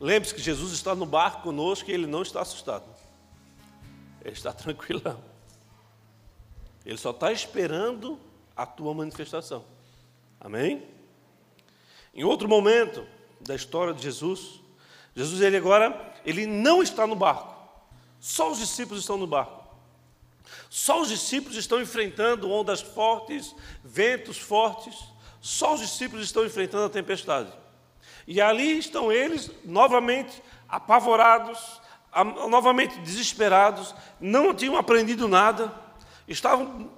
[0.00, 2.93] Lembre-se que Jesus está no barco conosco e ele não está assustado.
[4.24, 5.22] Ele está tranquilão.
[6.84, 8.18] Ele só está esperando
[8.56, 9.64] a tua manifestação.
[10.40, 10.86] Amém?
[12.14, 13.06] Em outro momento
[13.40, 14.60] da história de Jesus,
[15.14, 17.54] Jesus ele agora ele não está no barco.
[18.20, 19.64] Só os discípulos estão no barco.
[20.70, 24.96] Só os discípulos estão enfrentando ondas fortes, ventos fortes.
[25.40, 27.52] Só os discípulos estão enfrentando a tempestade.
[28.26, 31.80] E ali estão eles novamente apavorados,
[32.22, 35.74] novamente desesperados, não tinham aprendido nada,
[36.28, 36.90] estavam,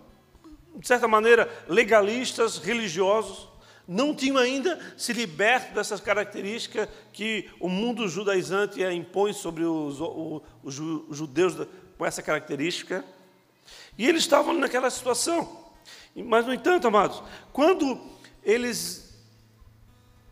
[0.74, 3.48] de certa maneira, legalistas, religiosos
[3.88, 10.78] não tinham ainda se liberto dessas características que o mundo judaizante impõe sobre os, os,
[11.08, 11.54] os judeus
[11.96, 13.04] com essa característica.
[13.96, 15.64] E eles estavam naquela situação.
[16.14, 18.00] Mas, no entanto, amados, quando
[18.42, 19.14] eles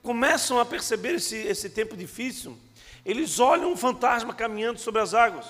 [0.03, 2.59] começam a perceber esse, esse tempo difícil,
[3.05, 5.47] eles olham um fantasma caminhando sobre as águas.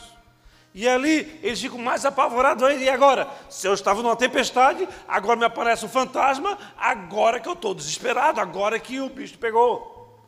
[0.74, 2.82] E ali eles ficam mais apavorados ainda.
[2.82, 3.30] E agora?
[3.48, 8.40] Se eu estava numa tempestade, agora me aparece um fantasma, agora que eu estou desesperado,
[8.40, 10.20] agora que o bicho pegou.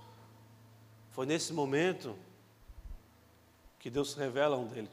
[1.11, 2.17] Foi nesse momento
[3.81, 4.91] que Deus se revela a um deles.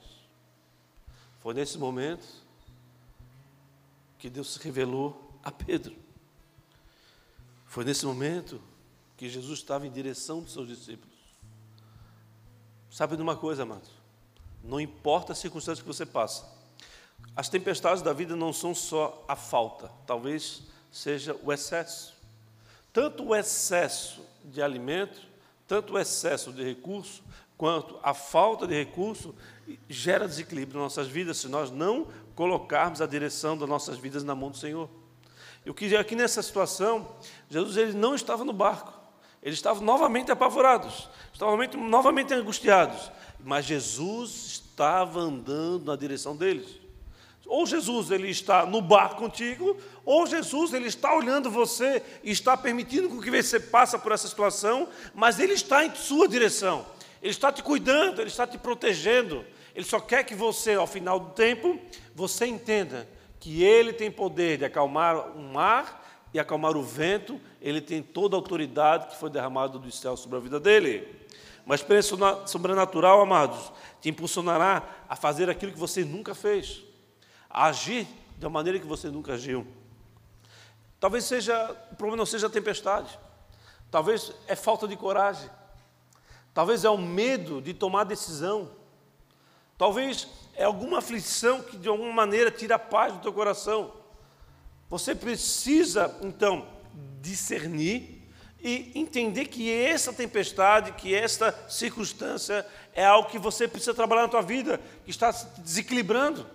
[1.40, 2.26] Foi nesse momento
[4.18, 5.96] que Deus se revelou a Pedro.
[7.68, 8.62] Foi nesse momento
[9.18, 11.13] que Jesus estava em direção dos seus discípulos.
[12.94, 13.90] Sabe de uma coisa, amados?
[14.64, 16.46] Não importa a circunstância que você passa.
[17.36, 22.14] As tempestades da vida não são só a falta, talvez seja o excesso.
[22.94, 25.20] Tanto o excesso de alimento,
[25.68, 27.24] tanto o excesso de recurso,
[27.58, 29.34] quanto a falta de recurso
[29.90, 34.36] gera desequilíbrio nas nossas vidas se nós não colocarmos a direção das nossas vidas na
[34.36, 34.88] mão do Senhor.
[35.66, 37.08] E o que aqui nessa situação,
[37.50, 38.94] Jesus ele não estava no barco,
[39.44, 43.12] eles estavam novamente apavorados, estavam novamente, novamente angustiados,
[43.44, 46.82] mas Jesus estava andando na direção deles.
[47.46, 52.56] Ou Jesus ele está no barco contigo, ou Jesus ele está olhando você e está
[52.56, 56.86] permitindo que você passe por essa situação, mas ele está em sua direção.
[57.22, 59.46] Ele está te cuidando, ele está te protegendo.
[59.76, 61.78] Ele só quer que você, ao final do tempo,
[62.16, 63.08] você entenda
[63.40, 66.03] que ele tem poder de acalmar o mar
[66.34, 70.38] e acalmar o vento, ele tem toda a autoridade que foi derramada do céu sobre
[70.38, 71.08] a vida dele.
[71.66, 76.82] Uma experiência sobrenatural, amados, te impulsionará a fazer aquilo que você nunca fez,
[77.50, 79.66] a agir da maneira que você nunca agiu.
[81.00, 83.18] Talvez seja, o problema não seja a tempestade,
[83.92, 85.50] talvez é falta de coragem,
[86.54, 88.70] talvez é o medo de tomar decisão,
[89.78, 94.03] talvez é alguma aflição que de alguma maneira tira a paz do teu coração.
[94.94, 96.68] Você precisa, então,
[97.20, 98.22] discernir
[98.64, 102.64] e entender que essa tempestade, que esta circunstância
[102.94, 106.46] é algo que você precisa trabalhar na tua vida, que está se desequilibrando.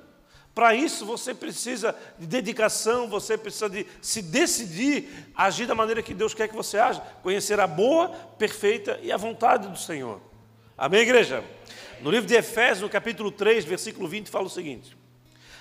[0.54, 6.14] Para isso você precisa de dedicação, você precisa de se decidir agir da maneira que
[6.14, 10.20] Deus quer que você haja, conhecer a boa, perfeita e a vontade do Senhor.
[10.76, 11.42] Amém, igreja?
[12.00, 14.96] No livro de Efésios, no capítulo 3, versículo 20, fala o seguinte: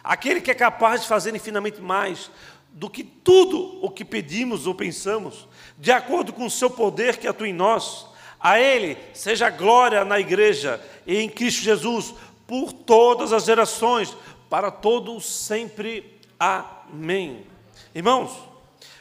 [0.04, 2.32] Aquele que é capaz de fazer infinitamente mais
[2.72, 5.48] do que tudo o que pedimos ou pensamos,
[5.78, 8.06] de acordo com o seu poder que atua em nós,
[8.40, 12.14] a Ele seja glória na igreja e em Cristo Jesus,
[12.46, 14.16] por todas as gerações,
[14.50, 16.20] para todos sempre.
[16.40, 17.46] Amém.
[17.94, 18.32] Irmãos,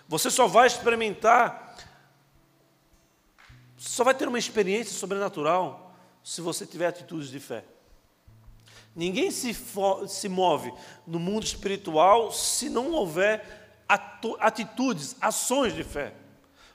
[0.08, 1.76] você só vai experimentar,
[3.76, 5.94] só vai ter uma experiência sobrenatural
[6.24, 7.64] se você tiver atitudes de fé.
[8.96, 9.54] Ninguém se,
[10.08, 10.72] se move
[11.06, 13.44] no mundo espiritual se não houver
[14.40, 16.14] atitudes, ações de fé.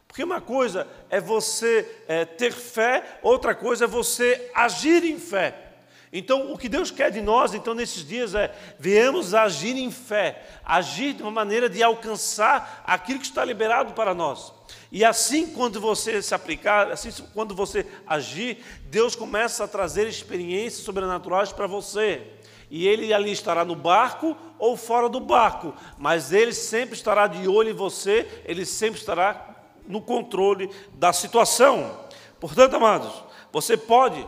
[0.07, 5.70] Porque uma coisa é você é, ter fé, outra coisa é você agir em fé.
[6.13, 10.43] Então, o que Deus quer de nós, então, nesses dias é viemos agir em fé,
[10.65, 14.51] agir de uma maneira de alcançar aquilo que está liberado para nós.
[14.91, 20.83] E assim, quando você se aplicar, assim, quando você agir, Deus começa a trazer experiências
[20.83, 22.21] sobrenaturais para você.
[22.69, 27.47] E ele ali estará no barco ou fora do barco, mas ele sempre estará de
[27.47, 31.99] olho em você, ele sempre estará no controle da situação.
[32.39, 33.13] Portanto, amados,
[33.51, 34.25] você pode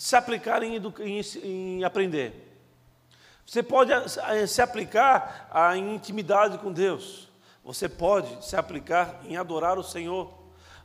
[0.00, 2.58] se aplicar em, em, em aprender.
[3.44, 7.28] Você pode eh, se aplicar em intimidade com Deus.
[7.62, 10.32] Você pode se aplicar em adorar o Senhor.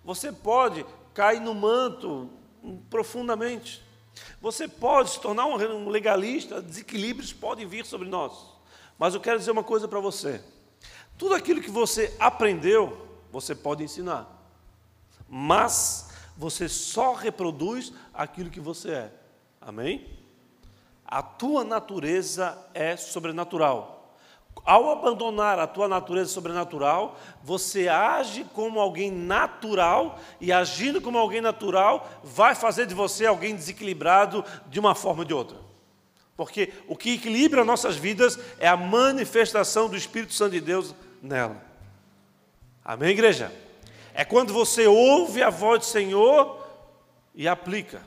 [0.03, 2.29] Você pode cair no manto
[2.89, 3.81] profundamente.
[4.41, 8.33] Você pode se tornar um legalista, desequilíbrios podem vir sobre nós.
[8.99, 10.43] Mas eu quero dizer uma coisa para você.
[11.17, 14.27] Tudo aquilo que você aprendeu, você pode ensinar.
[15.29, 19.11] Mas você só reproduz aquilo que você é.
[19.61, 20.05] Amém?
[21.05, 23.95] A tua natureza é sobrenatural.
[24.63, 31.41] Ao abandonar a tua natureza sobrenatural, você age como alguém natural, e agindo como alguém
[31.41, 35.57] natural, vai fazer de você alguém desequilibrado de uma forma ou de outra.
[36.35, 41.63] Porque o que equilibra nossas vidas é a manifestação do Espírito Santo de Deus nela.
[42.83, 43.51] Amém, igreja?
[44.17, 46.65] É quando você ouve a voz do Senhor
[47.35, 48.01] e aplica.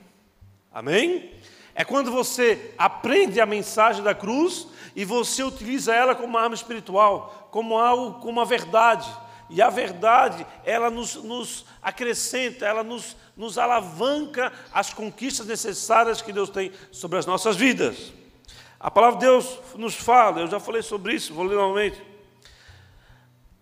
[0.72, 1.30] Amém?
[1.74, 6.54] É quando você aprende a mensagem da cruz e você utiliza ela como uma arma
[6.54, 9.06] espiritual, como algo, como uma verdade.
[9.50, 16.32] E a verdade, ela nos, nos acrescenta, ela nos, nos alavanca as conquistas necessárias que
[16.32, 18.14] Deus tem sobre as nossas vidas.
[18.80, 22.07] A palavra de Deus nos fala, eu já falei sobre isso, vou ler novamente.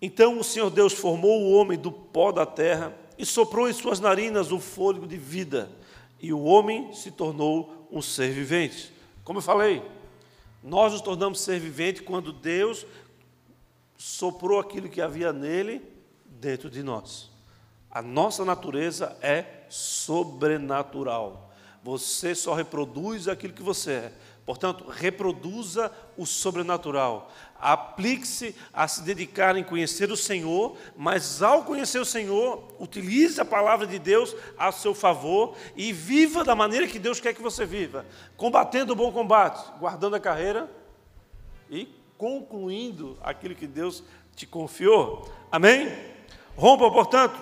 [0.01, 3.99] Então o Senhor Deus formou o homem do pó da terra e soprou em suas
[3.99, 5.71] narinas o fôlego de vida,
[6.19, 8.93] e o homem se tornou um ser vivente.
[9.23, 9.81] Como eu falei,
[10.63, 12.85] nós nos tornamos ser vivente quando Deus
[13.97, 15.81] soprou aquilo que havia nele
[16.25, 17.29] dentro de nós.
[17.89, 21.51] A nossa natureza é sobrenatural.
[21.83, 24.13] Você só reproduz aquilo que você é.
[24.45, 27.31] Portanto, reproduza o sobrenatural.
[27.59, 33.45] Aplique-se a se dedicar em conhecer o Senhor, mas ao conhecer o Senhor, utilize a
[33.45, 37.65] palavra de Deus a seu favor e viva da maneira que Deus quer que você
[37.65, 38.05] viva,
[38.35, 40.69] combatendo o bom combate, guardando a carreira
[41.69, 41.87] e
[42.17, 44.03] concluindo aquilo que Deus
[44.35, 45.31] te confiou.
[45.51, 45.91] Amém?
[46.55, 47.37] Rompa, portanto,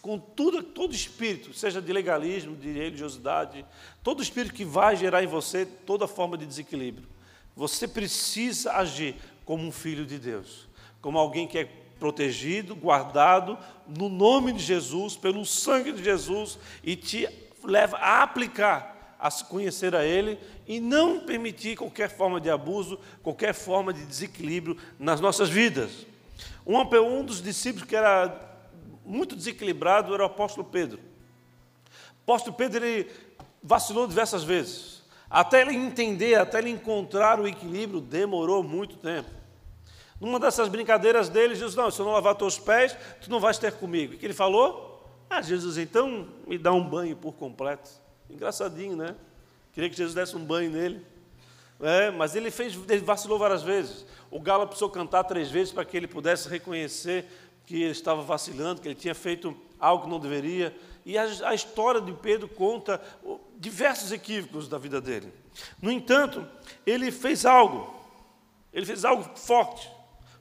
[0.00, 3.64] com tudo, todo espírito, seja de legalismo, de religiosidade,
[4.02, 7.08] todo espírito que vai gerar em você toda forma de desequilíbrio.
[7.56, 9.16] Você precisa agir
[9.48, 10.68] como um filho de Deus,
[11.00, 11.64] como alguém que é
[11.98, 17.26] protegido, guardado no nome de Jesus, pelo sangue de Jesus e te
[17.64, 23.54] leva a aplicar a conhecer a Ele e não permitir qualquer forma de abuso, qualquer
[23.54, 26.06] forma de desequilíbrio nas nossas vidas.
[26.66, 28.38] Um, um dos discípulos que era
[29.02, 30.98] muito desequilibrado era o apóstolo Pedro.
[30.98, 33.10] O apóstolo Pedro ele
[33.62, 35.02] vacilou diversas vezes.
[35.30, 39.37] Até ele entender, até ele encontrar o equilíbrio, demorou muito tempo.
[40.20, 43.58] Numa dessas brincadeiras dele, Jesus, não, se eu não lavar teus pés, tu não vais
[43.58, 44.14] ter comigo.
[44.14, 44.88] O que ele falou?
[45.30, 47.90] Ah, Jesus, então me dá um banho por completo.
[48.28, 49.14] Engraçadinho, né?
[49.72, 51.04] Queria que Jesus desse um banho nele.
[51.80, 54.04] É, mas ele fez, ele vacilou várias vezes.
[54.30, 57.26] O galo precisou cantar três vezes para que ele pudesse reconhecer
[57.64, 60.76] que ele estava vacilando, que ele tinha feito algo que não deveria.
[61.06, 63.00] E a, a história de Pedro conta
[63.56, 65.32] diversos equívocos da vida dele.
[65.80, 66.46] No entanto,
[66.84, 67.94] ele fez algo,
[68.72, 69.97] ele fez algo forte.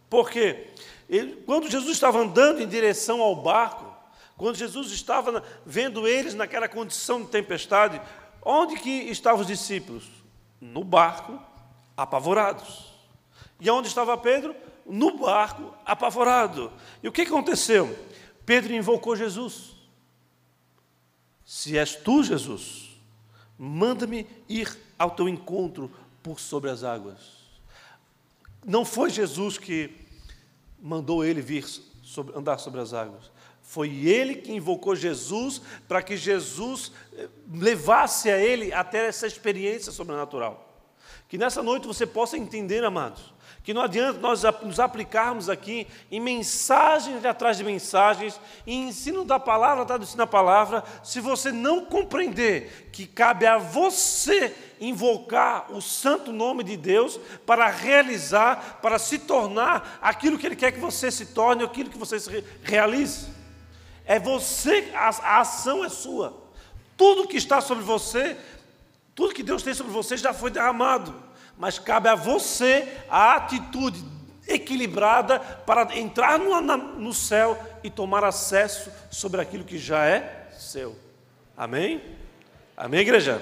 [0.09, 0.67] Por quê?
[1.09, 3.85] Ele, quando Jesus estava andando em direção ao barco,
[4.35, 8.01] quando Jesus estava vendo eles naquela condição de tempestade,
[8.43, 10.05] onde que estavam os discípulos?
[10.59, 11.39] No barco,
[11.95, 12.93] apavorados.
[13.59, 14.55] E onde estava Pedro?
[14.87, 16.71] no barco, apavorado.
[17.03, 17.97] E o que aconteceu?
[18.45, 19.75] Pedro invocou Jesus.
[21.45, 22.97] Se és tu, Jesus,
[23.57, 25.91] manda-me ir ao teu encontro
[26.23, 27.36] por sobre as águas.
[28.65, 29.89] Não foi Jesus que
[30.79, 31.65] mandou ele vir
[32.03, 33.31] sobre, andar sobre as águas.
[33.61, 39.91] Foi ele que invocou Jesus para que Jesus eh, levasse a ele até essa experiência
[39.91, 40.85] sobrenatural.
[41.27, 43.33] Que nessa noite você possa entender, amados,
[43.67, 49.37] que não adianta nós nos aplicarmos aqui em mensagens atrás de mensagens, em ensino da
[49.37, 55.69] palavra atrás do ensino da palavra, se você não compreender que cabe a você invocar
[55.69, 60.79] o santo nome de Deus para realizar, para se tornar aquilo que Ele quer que
[60.79, 63.27] você se torne, aquilo que você realize.
[64.05, 66.41] É você, a, a ação é sua.
[66.95, 68.37] Tudo que está sobre você,
[69.13, 71.26] tudo que Deus tem sobre você já foi derramado.
[71.57, 74.03] Mas cabe a você a atitude
[74.47, 80.95] equilibrada para entrar no, no céu e tomar acesso sobre aquilo que já é seu.
[81.55, 82.01] Amém?
[82.75, 83.41] Amém, igreja?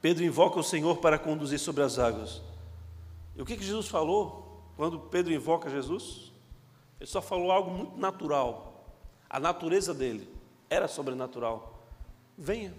[0.00, 2.42] Pedro invoca o Senhor para conduzir sobre as águas.
[3.36, 6.32] E o que, que Jesus falou quando Pedro invoca Jesus?
[6.98, 8.96] Ele só falou algo muito natural.
[9.30, 10.28] A natureza dele
[10.68, 11.71] era sobrenatural.
[12.36, 12.74] Venha.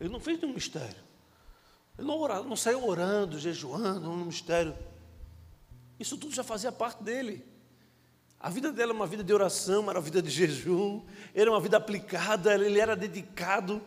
[0.00, 0.96] Ele não fez nenhum mistério.
[1.98, 4.74] Ele não, orava, não saiu orando, jejuando, no mistério.
[5.98, 7.44] Isso tudo já fazia parte dele.
[8.38, 11.02] A vida dela era uma vida de oração, era uma vida de jejum,
[11.34, 13.82] era uma vida aplicada, ele era dedicado,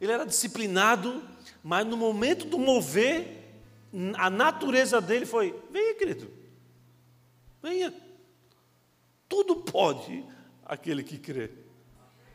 [0.00, 1.22] ele era disciplinado,
[1.62, 3.62] mas no momento do mover,
[4.14, 6.28] a natureza dele foi: venha, querido,
[7.62, 7.94] venha.
[9.28, 10.24] Tudo pode
[10.64, 11.61] aquele que crê.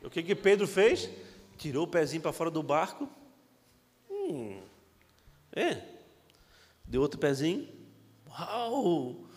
[0.07, 1.09] O que, que Pedro fez?
[1.57, 3.09] Tirou o pezinho para fora do barco.
[4.09, 4.61] Hum,
[5.51, 5.83] é.
[6.85, 7.67] Deu outro pezinho.
[8.29, 9.27] Uau!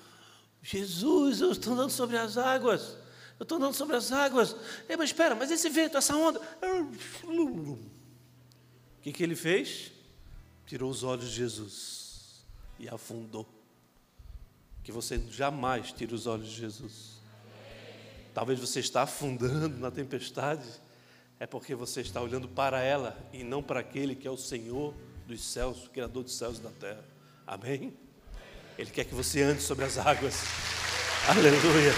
[0.62, 2.96] Jesus, eu estou andando sobre as águas.
[3.36, 4.54] Eu estou andando sobre as águas.
[4.88, 6.40] É, mas espera, mas esse vento, essa onda.
[7.24, 7.76] O
[9.02, 9.90] que, que ele fez?
[10.66, 12.44] Tirou os olhos de Jesus
[12.78, 13.44] e afundou.
[14.84, 17.19] Que você jamais tire os olhos de Jesus.
[18.32, 20.64] Talvez você está afundando na tempestade,
[21.38, 24.94] é porque você está olhando para ela e não para aquele que é o Senhor
[25.26, 27.04] dos céus, o Criador dos céus e da terra.
[27.46, 27.92] Amém?
[28.78, 30.44] Ele quer que você ande sobre as águas.
[31.28, 31.92] Aleluia.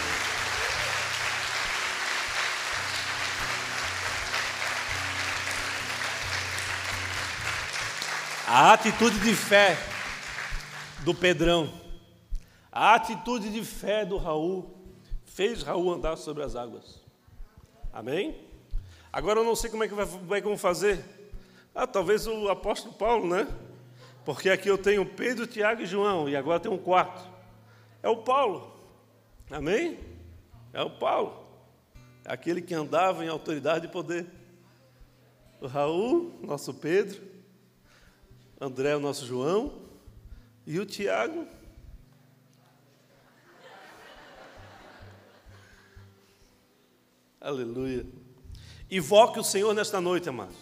[8.47, 9.78] A atitude de fé
[11.01, 11.72] do Pedrão.
[12.70, 14.82] A atitude de fé do Raul
[15.33, 17.01] fez Raul andar sobre as águas.
[17.93, 18.37] Amém?
[19.11, 21.03] Agora eu não sei como é que vai, como fazer.
[21.74, 23.49] Ah, talvez o apóstolo Paulo, né?
[24.24, 27.26] Porque aqui eu tenho Pedro, Tiago e João, e agora tem um quarto.
[28.03, 28.76] É o Paulo.
[29.51, 29.99] Amém?
[30.72, 31.47] É o Paulo.
[32.24, 34.26] É aquele que andava em autoridade e poder.
[35.61, 37.22] O Raul, nosso Pedro.
[38.61, 39.80] André, o nosso João.
[40.66, 41.47] E o Tiago?
[47.43, 48.07] Aleluia.
[48.88, 50.55] Invoque o Senhor nesta noite, amados.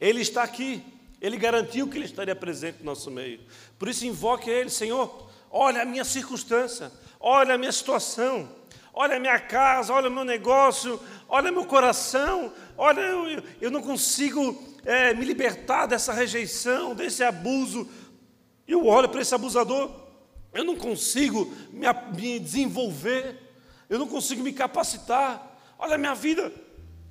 [0.00, 0.82] Ele está aqui.
[1.20, 3.40] Ele garantiu que Ele estaria presente no nosso meio.
[3.78, 5.28] Por isso, invoque Ele, Senhor.
[5.50, 6.90] Olha a minha circunstância.
[7.20, 8.48] Olha a minha situação.
[8.94, 9.92] Olha a minha casa.
[9.92, 10.98] Olha o meu negócio.
[11.28, 12.50] Olha meu coração.
[12.78, 17.86] Olha, eu, eu não consigo é, me libertar dessa rejeição, desse abuso
[18.66, 19.90] eu olho para esse abusador,
[20.52, 21.86] eu não consigo me,
[22.16, 23.36] me desenvolver,
[23.88, 25.45] eu não consigo me capacitar.
[25.78, 26.52] Olha a minha vida,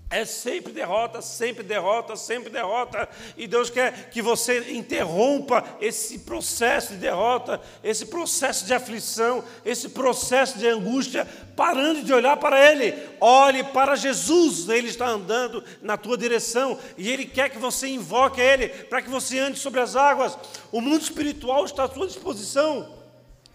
[0.09, 3.09] é sempre derrota, sempre derrota, sempre derrota.
[3.35, 9.89] E Deus quer que você interrompa esse processo de derrota, esse processo de aflição, esse
[9.89, 12.93] processo de angústia, parando de olhar para Ele.
[13.19, 18.39] Olhe para Jesus, Ele está andando na tua direção e Ele quer que você invoque
[18.39, 20.37] Ele para que você ande sobre as águas.
[20.71, 22.95] O mundo espiritual está à sua disposição.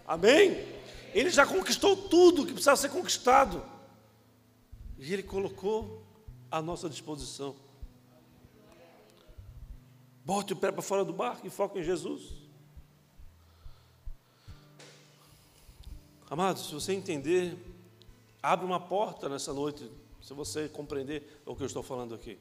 [0.06, 0.64] Amém?
[1.14, 3.69] Ele já conquistou tudo que precisava ser conquistado.
[5.00, 6.04] E Ele colocou
[6.50, 7.56] à nossa disposição.
[10.22, 12.34] Bote o pé para fora do barco e foque em Jesus.
[16.28, 17.56] Amados, se você entender,
[18.42, 19.90] abre uma porta nessa noite,
[20.20, 22.38] se você compreender o que eu estou falando aqui.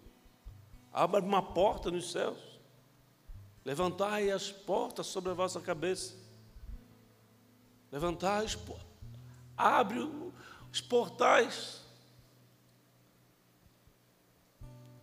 [0.91, 2.37] Abre uma porta nos céus.
[3.63, 6.13] Levantai as portas sobre a vossa cabeça.
[7.89, 8.45] Levantai,
[9.55, 9.99] abre
[10.71, 11.87] os portais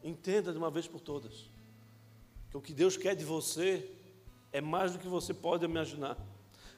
[0.06, 1.50] Entenda de uma vez por todas
[2.48, 3.90] que o que Deus quer de você
[4.52, 6.16] é mais do que você pode imaginar.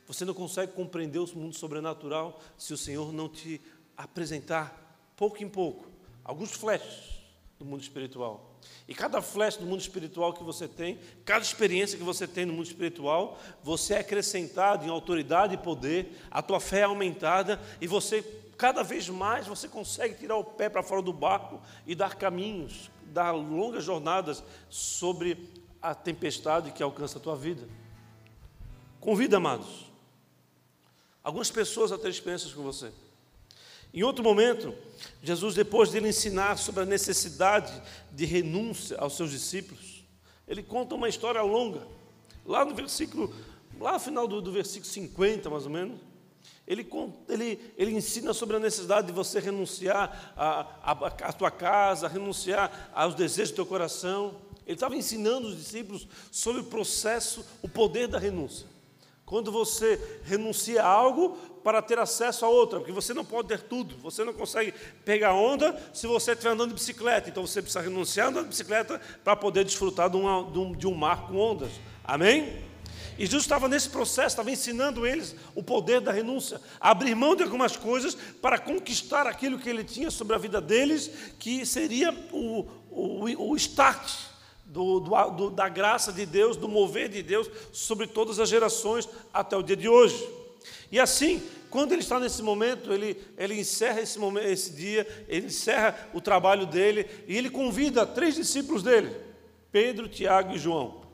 [0.06, 3.60] Você não consegue compreender o mundo sobrenatural se o Senhor não te
[3.94, 5.86] apresentar, pouco em pouco,
[6.24, 7.18] alguns flashes
[7.58, 8.58] do mundo espiritual.
[8.88, 12.54] E cada flash do mundo espiritual que você tem, cada experiência que você tem no
[12.54, 17.86] mundo espiritual, você é acrescentado em autoridade e poder, a tua fé é aumentada e
[17.86, 18.22] você,
[18.56, 22.90] cada vez mais, você consegue tirar o pé para fora do barco e dar caminhos,
[23.18, 25.50] dar longas jornadas sobre
[25.82, 27.68] a tempestade que alcança a tua vida.
[29.00, 29.90] Convida, amados,
[31.22, 32.92] algumas pessoas a ter experiências com você.
[33.92, 34.72] Em outro momento,
[35.20, 40.04] Jesus, depois de ele ensinar sobre a necessidade de renúncia aos seus discípulos,
[40.46, 41.88] ele conta uma história longa.
[42.46, 43.34] Lá no versículo,
[43.80, 45.98] lá no final do, do versículo 50, mais ou menos,
[46.68, 46.86] ele,
[47.30, 53.52] ele, ele ensina sobre a necessidade de você renunciar à tua casa, renunciar aos desejos
[53.52, 54.34] do teu coração.
[54.66, 58.66] Ele estava ensinando os discípulos sobre o processo, o poder da renúncia.
[59.24, 63.62] Quando você renuncia a algo para ter acesso a outra, porque você não pode ter
[63.62, 64.74] tudo, você não consegue
[65.06, 69.00] pegar onda se você estiver andando de bicicleta, então você precisa renunciar andando de bicicleta
[69.24, 71.72] para poder desfrutar de, uma, de, um, de um mar com ondas.
[72.04, 72.67] Amém?
[73.18, 77.42] E Jesus estava nesse processo, estava ensinando eles o poder da renúncia, abrir mão de
[77.42, 82.64] algumas coisas para conquistar aquilo que ele tinha sobre a vida deles, que seria o,
[82.88, 84.08] o, o start
[84.64, 89.56] do, do, da graça de Deus, do mover de Deus sobre todas as gerações até
[89.56, 90.24] o dia de hoje.
[90.92, 95.46] E assim, quando ele está nesse momento, ele, ele encerra esse, momento, esse dia, ele
[95.46, 99.10] encerra o trabalho dele e ele convida três discípulos dele,
[99.72, 101.07] Pedro, Tiago e João.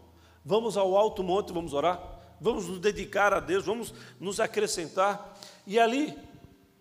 [0.45, 2.01] Vamos ao alto monte, vamos orar,
[2.40, 5.38] vamos nos dedicar a Deus, vamos nos acrescentar.
[5.66, 6.16] E ali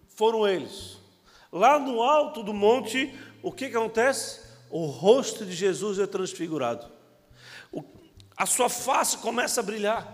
[0.07, 0.97] foram eles.
[1.51, 4.43] Lá no alto do monte, o que, que acontece?
[4.73, 6.91] o rosto de Jesus é transfigurado.
[7.71, 7.83] O,
[8.35, 10.11] a sua face começa a brilhar.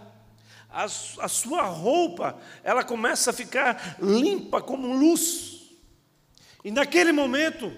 [0.70, 5.70] A, a sua roupa, ela começa a ficar limpa como luz.
[6.62, 7.72] E naquele momento,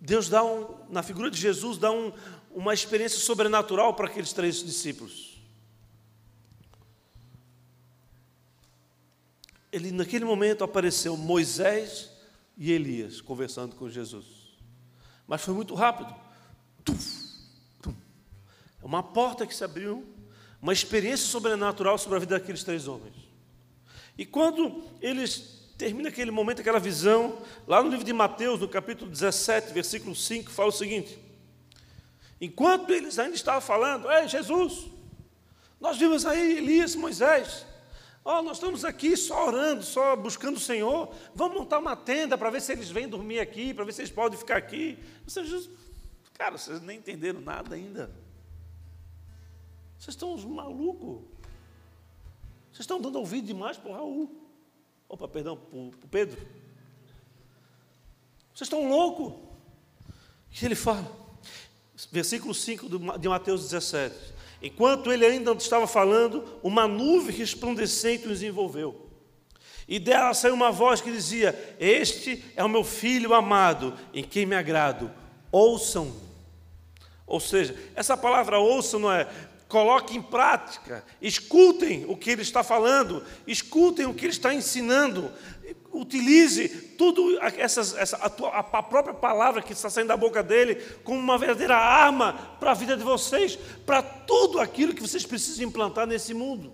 [0.00, 2.12] Deus dá um, na figura de Jesus, dá um,
[2.56, 5.38] uma experiência sobrenatural para aqueles três discípulos.
[9.70, 12.10] Ele, naquele momento apareceu Moisés
[12.56, 14.24] e Elias conversando com Jesus.
[15.28, 16.14] Mas foi muito rápido.
[18.82, 20.06] É uma porta que se abriu,
[20.62, 23.16] uma experiência sobrenatural sobre a vida daqueles três homens.
[24.16, 29.10] E quando eles terminam aquele momento, aquela visão, lá no livro de Mateus, no capítulo
[29.10, 31.25] 17, versículo 5, fala o seguinte:
[32.40, 34.86] Enquanto eles ainda estavam falando, Ei, Jesus,
[35.80, 37.66] nós vimos aí Elias, Moisés,
[38.28, 41.14] Oh, nós estamos aqui só orando, só buscando o Senhor.
[41.32, 44.10] Vamos montar uma tenda para ver se eles vêm dormir aqui, para ver se eles
[44.10, 44.98] podem ficar aqui.
[45.24, 45.70] Vocês,
[46.34, 48.10] cara, vocês nem entenderam nada ainda.
[49.96, 51.22] Vocês estão uns malucos.
[52.72, 54.50] Vocês estão dando ouvido demais para o Raul.
[55.08, 56.40] Opa, perdão, para o Pedro.
[58.52, 59.34] Vocês estão loucos.
[60.50, 61.06] E ele fala,
[62.10, 64.14] versículo 5 de Mateus 17.
[64.62, 69.06] Enquanto ele ainda estava falando, uma nuvem resplandecente os envolveu.
[69.88, 74.44] E dela saiu uma voz que dizia: Este é o meu filho amado, em quem
[74.44, 75.10] me agrado.
[75.52, 76.12] Ouçam.
[77.26, 79.28] Ou seja, essa palavra ouçam não é
[79.68, 85.30] coloque em prática, escutem o que ele está falando, escutem o que ele está ensinando,
[86.00, 90.76] utilize tudo essas, essa, a, tua, a, própria palavra que está saindo da boca dele
[91.02, 95.66] como uma verdadeira arma para a vida de vocês, para tudo aquilo que vocês precisam
[95.66, 96.72] implantar nesse mundo.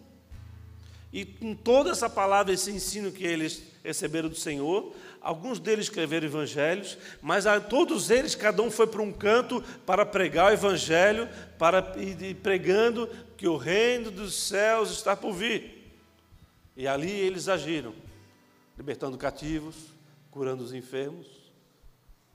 [1.12, 6.27] E com toda essa palavra, esse ensino que eles receberam do Senhor, alguns deles escreveram
[6.27, 11.29] evangelhos, mas a todos eles, cada um foi para um canto para pregar o evangelho,
[11.59, 15.93] para ir pregando que o reino dos céus está por vir.
[16.77, 17.93] E ali eles agiram
[18.83, 19.76] libertando cativos,
[20.28, 21.28] curando os enfermos,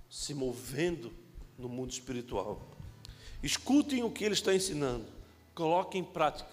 [0.10, 1.12] se movendo
[1.60, 2.66] no mundo espiritual.
[3.44, 5.06] Escutem o que ele está ensinando,
[5.54, 6.50] coloquem em prática.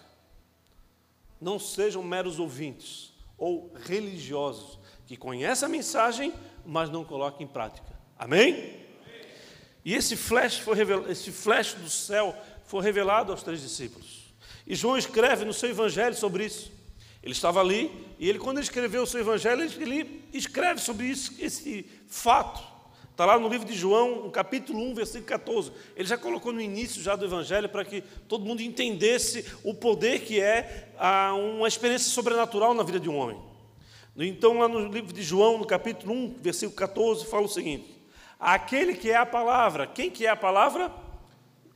[1.41, 6.35] Não sejam meros ouvintes ou religiosos que conhecem a mensagem,
[6.67, 7.97] mas não colocam em prática.
[8.19, 8.81] Amém?
[9.85, 14.35] E esse flash, foi revelado, esse flash do céu foi revelado aos três discípulos.
[14.67, 16.73] E João escreve no seu evangelho sobre isso.
[17.25, 21.33] Ele estava ali e ele, quando ele escreveu o seu evangelho, ele escreve sobre isso,
[21.41, 22.63] esse fato.
[23.11, 25.73] Está lá no livro de João, capítulo 1, versículo 14.
[25.97, 30.21] Ele já colocou no início já do evangelho para que todo mundo entendesse o poder
[30.21, 33.41] que é a, uma experiência sobrenatural na vida de um homem.
[34.19, 37.87] Então, lá no livro de João, no capítulo 1, versículo 14, fala o seguinte:
[38.39, 40.93] Aquele que é a palavra, quem que é a palavra?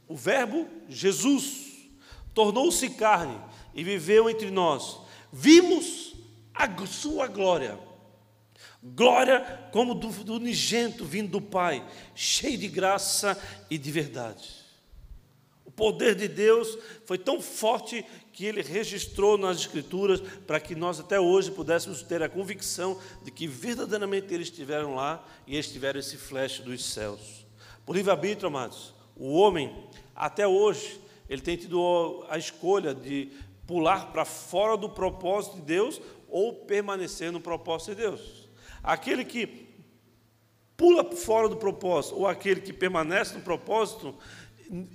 [0.07, 1.89] O verbo Jesus
[2.35, 3.41] tornou-se carne
[3.75, 6.15] e viveu entre nós vimos
[6.55, 7.79] a sua glória.
[8.83, 14.49] Glória como do, do unigento vindo do Pai, cheio de graça e de verdade.
[15.65, 21.01] O poder de Deus foi tão forte que ele registrou nas Escrituras para que nós
[21.01, 25.99] até hoje pudéssemos ter a convicção de que verdadeiramente eles estiveram lá e eles tiveram
[25.99, 27.45] esse flash dos céus.
[27.85, 29.75] Por livre-arbítrio, amados, o homem,
[30.15, 33.33] até hoje, ele tem tido a escolha de
[33.69, 38.49] pular para fora do propósito de Deus ou permanecer no propósito de Deus.
[38.83, 39.69] Aquele que
[40.75, 44.15] pula fora do propósito ou aquele que permanece no propósito,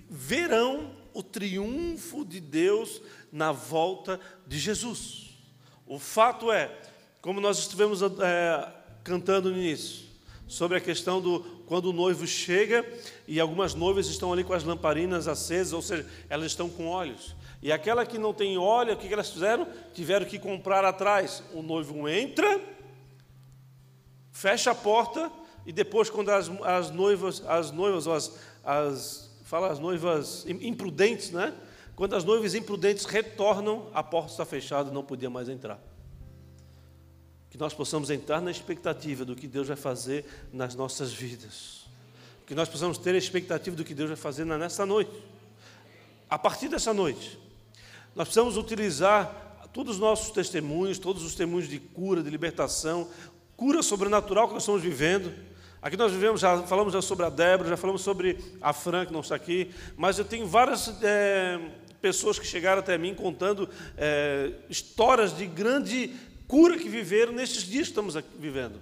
[0.09, 2.99] verão o triunfo de Deus
[3.32, 5.38] na volta de Jesus.
[5.86, 6.76] O fato é,
[7.21, 10.05] como nós estivemos é, cantando no início,
[10.47, 12.86] sobre a questão do quando o noivo chega
[13.28, 17.36] e algumas noivas estão ali com as lamparinas acesas, ou seja, elas estão com olhos.
[17.64, 19.66] E aquela que não tem óleo, o que elas fizeram?
[19.93, 21.41] Tiveram que comprar atrás.
[21.53, 22.59] O noivo entra,
[24.34, 25.32] fecha a porta
[25.66, 31.53] e depois quando as, as noivas, as noivas, as, as fala as noivas imprudentes, né?
[31.95, 35.80] Quando as noivas imprudentes retornam, a porta está fechada, não podia mais entrar.
[37.49, 41.86] Que nós possamos entrar na expectativa do que Deus vai fazer nas nossas vidas.
[42.45, 45.14] Que nós possamos ter a expectativa do que Deus vai fazer nessa noite.
[46.30, 47.43] A partir dessa noite,
[48.16, 53.07] nós precisamos utilizar todos os nossos testemunhos, todos os testemunhos de cura, de libertação,
[53.57, 55.34] cura sobrenatural que nós estamos vivendo
[55.84, 59.11] Aqui nós vivemos, já falamos já sobre a Débora, já falamos sobre a Fran, que
[59.11, 61.59] não está aqui, mas eu tenho várias é,
[62.01, 66.16] pessoas que chegaram até mim contando é, histórias de grande
[66.47, 68.80] cura que viveram nesses dias que estamos vivendo.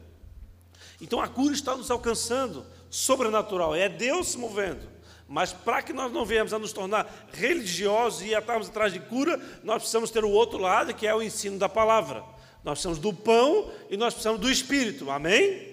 [1.01, 4.87] Então a cura está nos alcançando, sobrenatural, é Deus se movendo.
[5.31, 9.39] Mas para que nós não venhamos a nos tornar religiosos e estarmos atrás de cura,
[9.63, 12.21] nós precisamos ter o outro lado, que é o ensino da palavra.
[12.65, 15.09] Nós precisamos do pão e nós precisamos do Espírito.
[15.09, 15.69] Amém?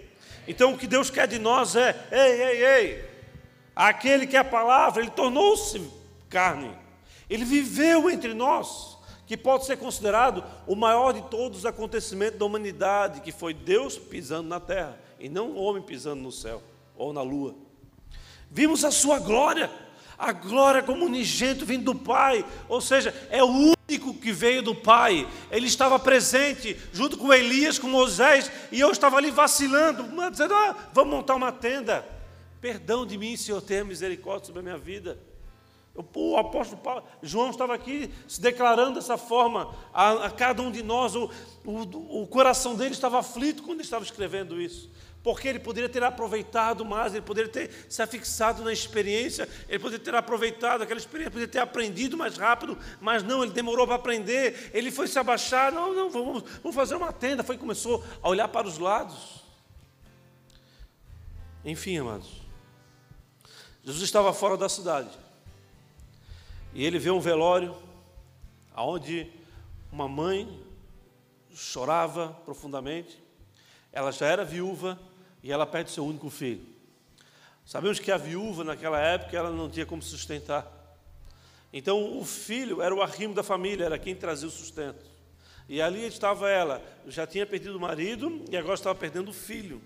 [0.47, 3.05] Então o que Deus quer de nós é: ei, ei, ei,
[3.75, 5.91] aquele que é a palavra, ele tornou-se
[6.31, 6.71] carne,
[7.29, 8.97] ele viveu entre nós,
[9.27, 13.99] que pode ser considerado o maior de todos os acontecimentos da humanidade, que foi Deus
[13.99, 16.63] pisando na terra, e não o homem pisando no céu
[16.97, 17.67] ou na lua.
[18.51, 19.71] Vimos a sua glória,
[20.19, 24.75] a glória como unigento vindo do Pai, ou seja, é o único que veio do
[24.75, 30.55] Pai, ele estava presente junto com Elias, com Moisés, e eu estava ali vacilando, dizendo:
[30.55, 32.07] ah, vamos montar uma tenda.
[32.61, 35.17] Perdão de mim, Senhor, tenha misericórdia sobre a minha vida.
[36.15, 40.83] O apóstolo Paulo, João estava aqui se declarando dessa forma a, a cada um de
[40.83, 41.15] nós.
[41.15, 41.31] O,
[41.65, 44.91] o, o coração dele estava aflito quando estava escrevendo isso
[45.29, 50.03] porque ele poderia ter aproveitado mais, ele poderia ter se afixado na experiência, ele poderia
[50.03, 54.71] ter aproveitado aquela experiência, poderia ter aprendido mais rápido, mas não, ele demorou para aprender,
[54.73, 58.49] ele foi se abaixar, não, não, vamos, vamos fazer uma tenda, foi começou a olhar
[58.49, 59.45] para os lados.
[61.63, 62.41] Enfim, amados,
[63.85, 65.11] Jesus estava fora da cidade,
[66.73, 67.77] e ele vê um velório,
[68.75, 69.31] aonde
[69.93, 70.65] uma mãe
[71.55, 73.23] chorava profundamente,
[73.93, 74.99] ela já era viúva,
[75.43, 76.65] e ela perde seu único filho.
[77.65, 80.67] Sabemos que a viúva, naquela época, ela não tinha como sustentar.
[81.73, 85.05] Então, o filho era o arrimo da família, era quem trazia o sustento.
[85.69, 89.83] E ali estava ela, já tinha perdido o marido e agora estava perdendo o filho.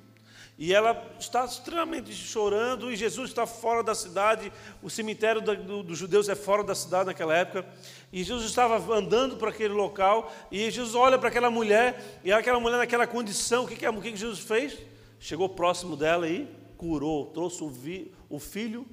[0.56, 6.28] E ela está extremamente chorando, e Jesus está fora da cidade, o cemitério dos judeus
[6.28, 7.66] é fora da cidade naquela época,
[8.12, 12.60] e Jesus estava andando para aquele local, e Jesus olha para aquela mulher, e aquela
[12.60, 14.78] mulher naquela condição, o que, que, o que Jesus fez?
[15.22, 18.84] Chegou próximo dela e curou, trouxe o, vi, o filho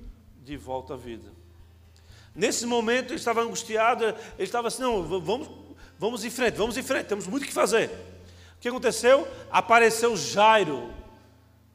[0.45, 1.27] de volta à vida.
[2.35, 5.49] Nesse momento ele estava angustiado, ele estava assim: não, vamos,
[5.97, 7.89] vamos em frente, vamos em frente, temos muito o que fazer.
[8.55, 9.27] O que aconteceu?
[9.49, 10.93] Apareceu Jairo.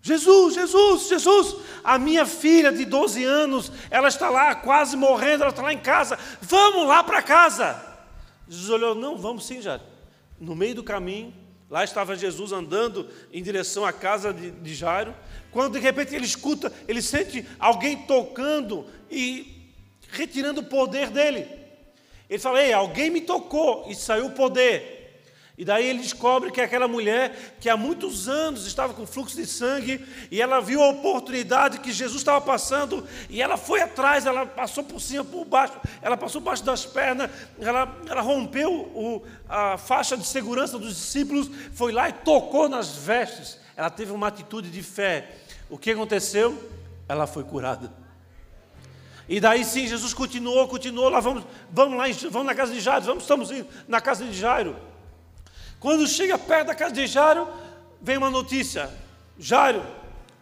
[0.00, 5.50] Jesus, Jesus, Jesus, a minha filha de 12 anos, ela está lá quase morrendo, ela
[5.50, 7.82] está lá em casa, vamos lá para casa.
[8.48, 9.82] Jesus olhou: não, vamos sim, Jairo.
[10.38, 11.34] No meio do caminho,
[11.74, 15.12] Lá estava Jesus andando em direção à casa de, de Jairo,
[15.50, 19.72] quando de repente ele escuta, ele sente alguém tocando e
[20.12, 21.48] retirando o poder dele.
[22.30, 24.93] Ele fala: Ei, alguém me tocou e saiu o poder.
[25.56, 29.46] E daí ele descobre que aquela mulher que há muitos anos estava com fluxo de
[29.46, 34.44] sangue e ela viu a oportunidade que Jesus estava passando e ela foi atrás, ela
[34.44, 37.30] passou por cima, por baixo, ela passou por baixo das pernas,
[37.60, 42.96] ela, ela rompeu o, a faixa de segurança dos discípulos, foi lá e tocou nas
[42.96, 43.60] vestes.
[43.76, 45.36] Ela teve uma atitude de fé.
[45.70, 46.68] O que aconteceu?
[47.08, 47.92] Ela foi curada.
[49.28, 53.04] E daí sim, Jesus continuou, continuou, lá vamos, vamos lá, vamos na casa de Jairo,
[53.04, 54.76] vamos, estamos indo na casa de Jairo.
[55.84, 57.46] Quando chega perto da casa de Jairo,
[58.00, 58.90] vem uma notícia:
[59.38, 59.82] Jairo,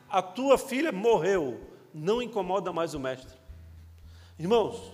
[0.08, 1.60] a tua filha morreu,
[1.92, 3.36] não incomoda mais o mestre.
[4.38, 4.92] Irmãos,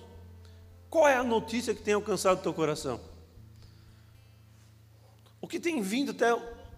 [0.88, 2.98] qual é a notícia que tem alcançado o teu coração?
[5.38, 6.32] O que tem vindo até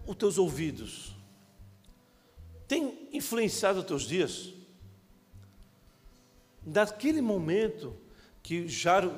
[0.05, 1.15] os teus ouvidos?
[2.67, 4.49] Tem influenciado os teus dias?
[6.61, 7.95] Daquele momento
[8.43, 9.15] que Jairo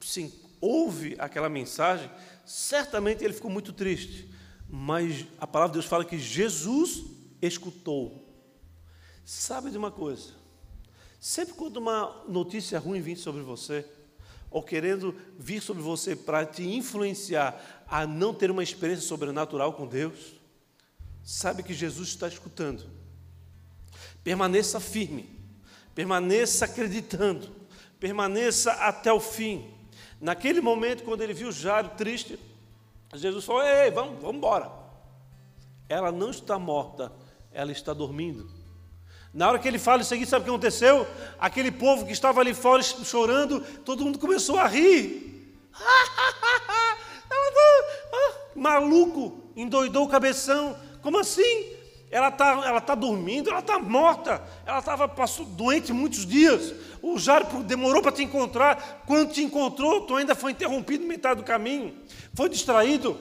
[0.00, 2.10] sim, ouve aquela mensagem,
[2.44, 4.28] certamente ele ficou muito triste.
[4.68, 7.04] Mas a palavra de Deus fala que Jesus
[7.40, 8.26] escutou.
[9.24, 10.30] Sabe de uma coisa?
[11.20, 13.84] Sempre quando uma notícia ruim vem sobre você,
[14.50, 19.86] ou querendo vir sobre você para te influenciar a não ter uma experiência sobrenatural com
[19.86, 20.34] Deus,
[21.22, 22.84] sabe que Jesus está escutando.
[24.22, 25.28] Permaneça firme,
[25.94, 27.50] permaneça acreditando,
[27.98, 29.70] permaneça até o fim.
[30.22, 32.38] Naquele momento, quando ele viu Jairo triste,
[33.12, 34.70] Jesus falou: Ei, vamos, vamos embora.
[35.88, 37.12] Ela não está morta,
[37.50, 38.48] ela está dormindo.
[39.34, 41.04] Na hora que ele fala isso aqui, sabe o que aconteceu?
[41.40, 45.58] Aquele povo que estava ali fora chorando, todo mundo começou a rir.
[48.54, 50.78] Maluco, endoidou o cabeção.
[51.02, 51.71] Como assim?
[52.12, 54.42] Ela está ela tá dormindo, ela está morta.
[54.66, 55.10] Ela estava
[55.56, 56.74] doente muitos dias.
[57.00, 59.02] O Jairo demorou para te encontrar.
[59.06, 61.96] Quando te encontrou, tu ainda foi interrompido metade do caminho.
[62.34, 63.18] Foi distraído.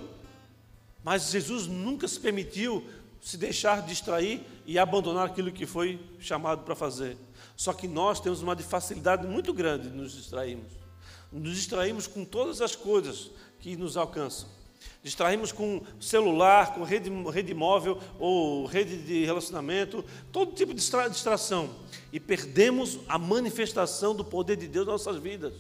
[1.01, 2.85] Mas Jesus nunca se permitiu
[3.21, 7.17] se deixar distrair e abandonar aquilo que foi chamado para fazer.
[7.55, 10.73] Só que nós temos uma facilidade muito grande de nos distrairmos.
[11.31, 14.49] Nos distraímos com todas as coisas que nos alcançam.
[15.03, 21.69] Distraímos com celular, com rede, rede móvel ou rede de relacionamento, todo tipo de distração.
[22.11, 25.53] E perdemos a manifestação do poder de Deus nas nossas vidas.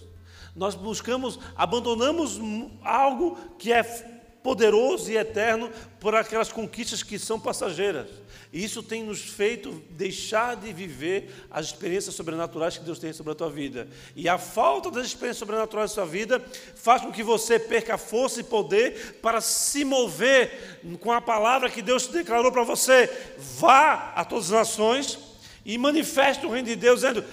[0.55, 2.39] Nós buscamos, abandonamos
[2.83, 5.69] algo que é poderoso e eterno
[5.99, 8.07] por aquelas conquistas que são passageiras.
[8.53, 13.31] E isso tem nos feito deixar de viver as experiências sobrenaturais que Deus tem sobre
[13.31, 13.87] a tua vida.
[14.13, 16.43] E a falta das experiências sobrenaturais da sua vida
[16.75, 21.81] faz com que você perca força e poder para se mover com a palavra que
[21.81, 23.09] Deus declarou para você.
[23.37, 25.17] Vá a todas as nações
[25.63, 27.23] e manifeste o reino de Deus, dizendo: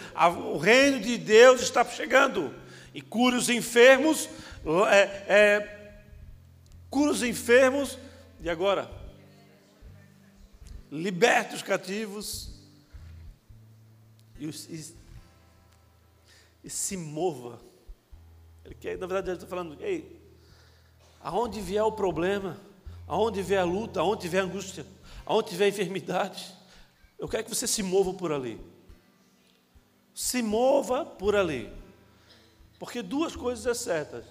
[0.52, 2.54] o reino de Deus está chegando.
[2.94, 4.28] E cure os enfermos,
[4.90, 5.77] é, é,
[6.90, 7.98] cura os enfermos,
[8.40, 8.90] e agora?
[10.90, 12.50] Liberte os cativos
[14.38, 14.94] e, e,
[16.64, 17.60] e se mova.
[18.64, 20.20] Ele quer, na verdade, ele está falando, ei,
[21.20, 22.58] aonde vier o problema,
[23.06, 24.86] aonde vier a luta, aonde vier a angústia,
[25.26, 26.54] aonde tiver enfermidade,
[27.18, 28.60] eu quero que você se mova por ali.
[30.14, 31.72] Se mova por ali.
[32.78, 34.24] Porque duas coisas é certas.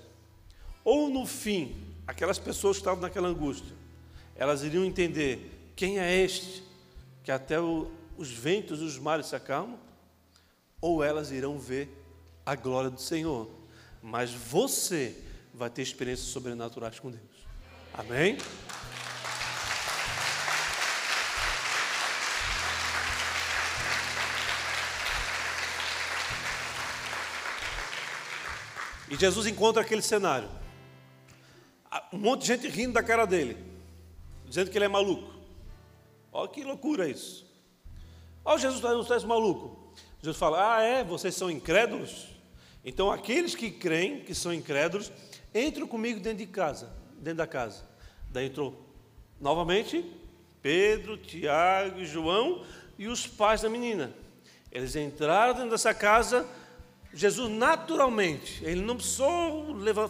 [0.84, 3.76] Ou no fim aquelas pessoas que estavam naquela angústia,
[4.36, 6.64] elas iriam entender quem é este
[7.24, 9.78] que até o, os ventos e os mares se acalmam,
[10.80, 11.90] ou elas irão ver
[12.46, 13.50] a glória do Senhor.
[14.02, 15.22] Mas você
[15.54, 17.22] vai ter experiências sobrenaturais com Deus.
[17.94, 18.38] Amém?
[29.10, 30.50] E Jesus encontra aquele cenário
[32.12, 33.58] um monte de gente rindo da cara dele,
[34.46, 35.34] dizendo que ele é maluco.
[36.32, 37.46] Olha que loucura isso.
[38.44, 39.94] Olha Jesus não traz maluco.
[40.22, 41.04] Jesus fala: Ah, é?
[41.04, 42.28] Vocês são incrédulos?
[42.84, 45.12] Então aqueles que creem, que são incrédulos,
[45.54, 47.84] entram comigo dentro de casa, dentro da casa.
[48.30, 48.74] Daí entrou
[49.40, 50.06] novamente
[50.62, 52.64] Pedro, Tiago e João
[52.98, 54.14] e os pais da menina.
[54.72, 56.48] Eles entraram dentro dessa casa
[57.18, 60.08] Jesus naturalmente, ele não precisou levar,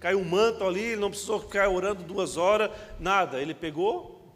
[0.00, 3.38] cair um manto ali, ele não precisou ficar orando duas horas, nada.
[3.38, 4.34] Ele pegou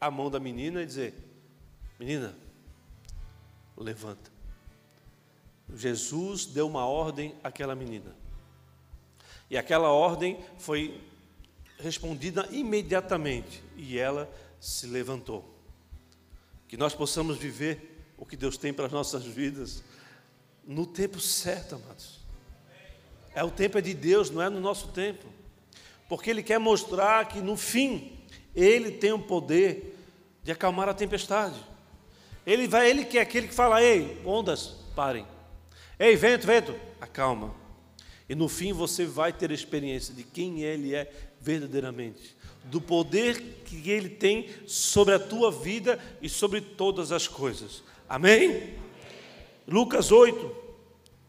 [0.00, 1.12] a mão da menina e dizer:
[1.98, 2.36] Menina,
[3.76, 4.30] levanta.
[5.74, 8.14] Jesus deu uma ordem àquela menina.
[9.50, 11.00] E aquela ordem foi
[11.80, 14.30] respondida imediatamente e ela
[14.60, 15.52] se levantou.
[16.68, 19.82] Que nós possamos viver o que Deus tem para as nossas vidas
[20.66, 22.20] no tempo certo, amados.
[23.34, 25.26] É o tempo é de Deus, não é no nosso tempo.
[26.08, 28.12] Porque Ele quer mostrar que no fim
[28.54, 29.98] Ele tem o poder
[30.42, 31.58] de acalmar a tempestade.
[32.46, 35.26] Ele vai, Ele quer aquele que fala: Ei, ondas, parem.
[35.98, 37.54] Ei, vento, vento, acalma.
[38.28, 41.10] E no fim você vai ter a experiência de quem Ele é
[41.40, 47.82] verdadeiramente, do poder que Ele tem sobre a tua vida e sobre todas as coisas.
[48.08, 48.83] Amém?
[49.66, 50.54] Lucas 8,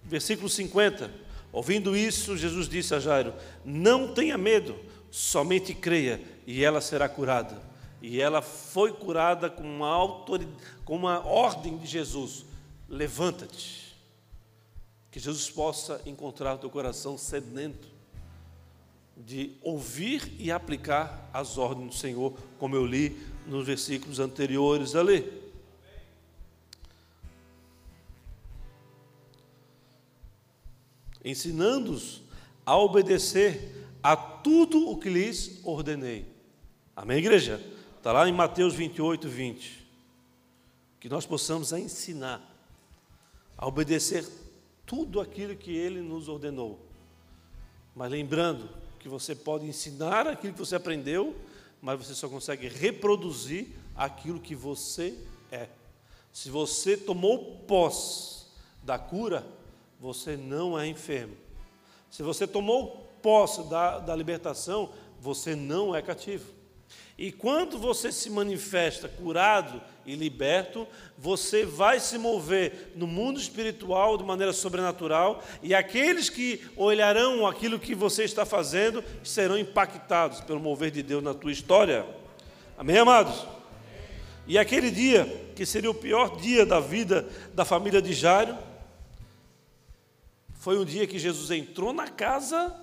[0.04, 1.12] versículo 50.
[1.52, 3.34] Ouvindo isso, Jesus disse a Jairo:
[3.64, 4.76] Não tenha medo,
[5.10, 7.62] somente creia e ela será curada.
[8.02, 10.26] E ela foi curada com uma,
[10.84, 12.46] com uma ordem de Jesus:
[12.90, 13.86] levanta-te.
[15.10, 17.88] Que Jesus possa encontrar o teu coração sedento
[19.16, 23.18] de ouvir e aplicar as ordens do Senhor, como eu li
[23.48, 25.45] nos versículos anteriores ali.
[31.26, 32.22] Ensinando-os
[32.64, 36.26] a obedecer a tudo o que lhes ordenei.
[36.96, 37.60] Amém, igreja?
[37.98, 39.88] Está lá em Mateus 28, 20.
[41.00, 42.40] Que nós possamos ensinar
[43.58, 44.24] a obedecer
[44.86, 46.80] tudo aquilo que ele nos ordenou.
[47.96, 48.70] Mas lembrando
[49.00, 51.36] que você pode ensinar aquilo que você aprendeu,
[51.82, 55.18] mas você só consegue reproduzir aquilo que você
[55.52, 55.68] é.
[56.32, 58.46] Se você tomou posse
[58.84, 59.46] da cura,
[60.06, 61.34] você não é enfermo.
[62.12, 66.46] Se você tomou posse da, da libertação, você não é cativo.
[67.18, 70.88] E quando você se manifesta curado e liberto,
[71.18, 77.80] você vai se mover no mundo espiritual de maneira sobrenatural, e aqueles que olharão aquilo
[77.80, 82.06] que você está fazendo serão impactados pelo mover de Deus na tua história.
[82.78, 83.44] Amém, amados?
[84.46, 85.26] E aquele dia,
[85.56, 88.56] que seria o pior dia da vida da família de Jairo,
[90.66, 92.76] foi um dia que Jesus entrou na casa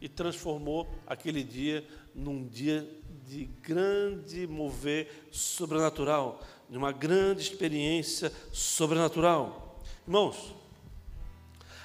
[0.00, 1.84] e transformou aquele dia
[2.14, 2.88] num dia
[3.26, 9.82] de grande mover sobrenatural, de uma grande experiência sobrenatural.
[10.06, 10.54] Irmãos,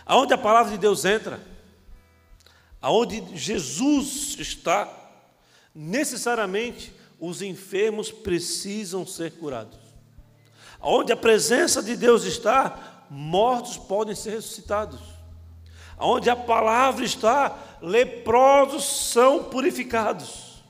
[0.05, 1.41] aonde a palavra de Deus entra,
[2.79, 4.87] aonde Jesus está,
[5.73, 9.79] necessariamente os enfermos precisam ser curados.
[10.79, 15.14] Aonde a presença de Deus está, mortos podem ser ressuscitados.
[15.97, 20.63] Aonde a palavra está, leprosos são purificados.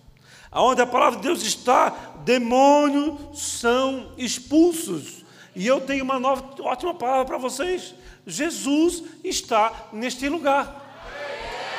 [0.51, 3.17] Aonde a palavra de Deus está, demônios
[3.59, 5.25] são expulsos.
[5.55, 7.95] E eu tenho uma nova, ótima palavra para vocês.
[8.25, 10.83] Jesus está neste lugar.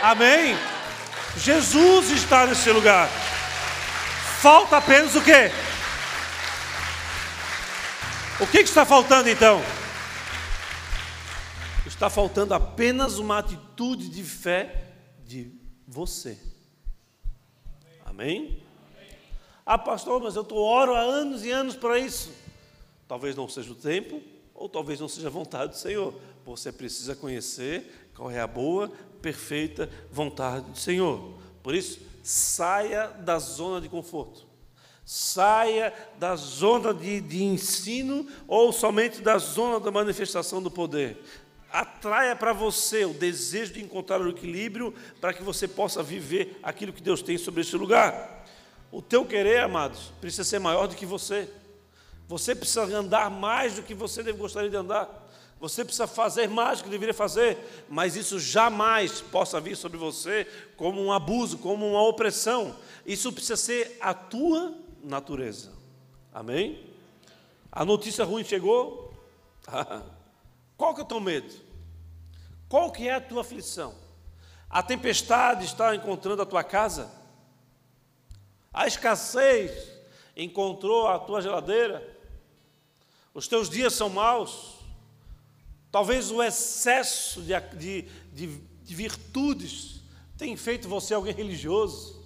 [0.02, 0.56] Amém?
[1.36, 3.08] Jesus está neste lugar.
[4.40, 5.50] Falta apenas o quê?
[8.38, 9.62] O que está faltando então?
[11.86, 14.88] Está faltando apenas uma atitude de fé
[15.24, 15.52] de
[15.86, 16.36] você.
[18.04, 18.60] Amém?
[19.64, 22.32] Ah, pastor, mas eu estou oro há anos e anos para isso.
[23.06, 24.20] Talvez não seja o tempo,
[24.52, 26.12] ou talvez não seja a vontade do Senhor.
[26.44, 28.90] Você precisa conhecer qual é a boa,
[29.22, 31.34] perfeita vontade do Senhor.
[31.62, 34.44] Por isso, saia da zona de conforto.
[35.04, 41.22] Saia da zona de, de ensino ou somente da zona da manifestação do poder
[41.72, 46.92] atraia para você o desejo de encontrar o equilíbrio para que você possa viver aquilo
[46.92, 48.44] que Deus tem sobre esse lugar.
[48.90, 51.48] O teu querer, amados, precisa ser maior do que você.
[52.28, 55.24] Você precisa andar mais do que você gostaria de andar.
[55.58, 57.58] Você precisa fazer mais do que deveria fazer,
[57.88, 60.46] mas isso jamais possa vir sobre você
[60.76, 62.76] como um abuso, como uma opressão.
[63.06, 65.72] Isso precisa ser a tua natureza.
[66.32, 66.84] Amém?
[67.72, 69.14] A notícia ruim chegou?
[70.76, 71.52] Qual que é o teu medo?
[72.68, 73.94] Qual que é a tua aflição?
[74.68, 77.10] A tempestade está encontrando a tua casa?
[78.72, 79.90] A escassez
[80.36, 82.16] encontrou a tua geladeira?
[83.32, 84.76] Os teus dias são maus?
[85.90, 88.02] Talvez o excesso de, de,
[88.32, 88.46] de,
[88.82, 90.02] de virtudes
[90.36, 92.22] tenha feito você alguém religioso.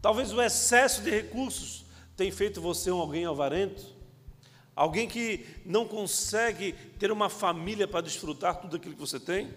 [0.00, 1.84] Talvez o excesso de recursos
[2.16, 3.97] tenha feito você um alguém avarento.
[4.78, 9.52] Alguém que não consegue ter uma família para desfrutar tudo aquilo que você tem.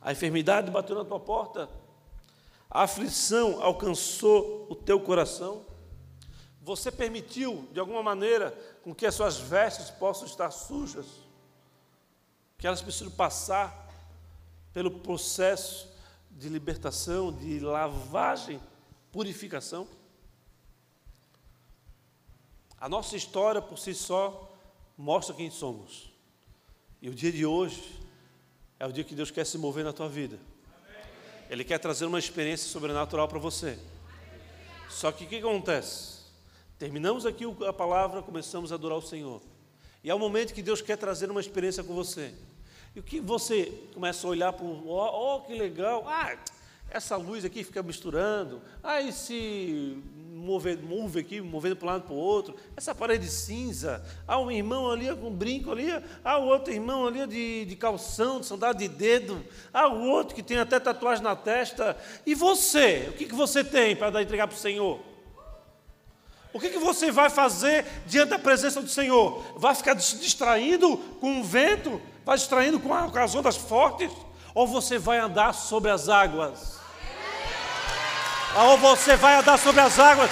[0.00, 1.68] A enfermidade bateu na tua porta
[2.70, 5.64] a aflição alcançou o teu coração?
[6.60, 8.50] Você permitiu, de alguma maneira,
[8.82, 11.06] com que as suas vestes possam estar sujas?
[12.58, 13.88] Que elas precisam passar
[14.72, 15.88] pelo processo
[16.30, 18.60] de libertação, de lavagem,
[19.12, 19.86] purificação?
[22.80, 24.52] A nossa história por si só
[24.96, 26.10] mostra quem somos.
[27.00, 28.00] E o dia de hoje
[28.78, 30.38] é o dia que Deus quer se mover na tua vida.
[31.48, 33.78] Ele quer trazer uma experiência sobrenatural para você.
[34.90, 36.16] Só que o que acontece?
[36.78, 39.40] Terminamos aqui a palavra, começamos a adorar o Senhor.
[40.04, 42.34] E é o momento que Deus quer trazer uma experiência com você.
[42.94, 44.88] E o que você começa a olhar para o.
[44.88, 46.04] Oh, oh, que legal!
[46.06, 46.36] Ah,
[46.90, 48.60] essa luz aqui fica misturando.
[48.82, 50.02] Ah, esse
[50.36, 52.54] mover, move aqui, movendo para um lado para o outro.
[52.76, 54.04] Essa parede cinza.
[54.28, 55.88] Há um irmão ali com um brinco ali.
[56.22, 59.42] Há o outro irmão ali de, de calção, de sandália de dedo.
[59.72, 61.96] Há o outro que tem até tatuagem na testa.
[62.24, 63.06] E você?
[63.08, 65.00] O que, que você tem para dar entregar para o Senhor?
[66.52, 69.44] O que, que você vai fazer diante da presença do Senhor?
[69.56, 72.00] Vai ficar se distraindo com o vento?
[72.24, 74.10] Vai distraindo com, as ondas fortes?
[74.54, 76.85] Ou você vai andar sobre as águas?
[78.56, 80.30] Ou você vai andar sobre as águas?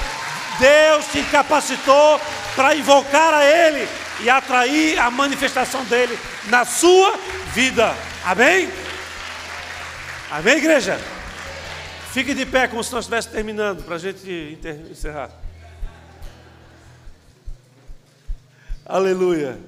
[0.58, 2.20] Deus te capacitou
[2.54, 3.88] para invocar a Ele
[4.20, 7.18] e atrair a manifestação dele na sua
[7.52, 7.94] vida.
[8.24, 8.70] Amém?
[10.30, 10.98] Amém, igreja?
[12.12, 14.58] Fique de pé como se nós estivéssemos terminando, para a gente
[14.90, 15.30] encerrar.
[18.86, 19.58] Aleluia.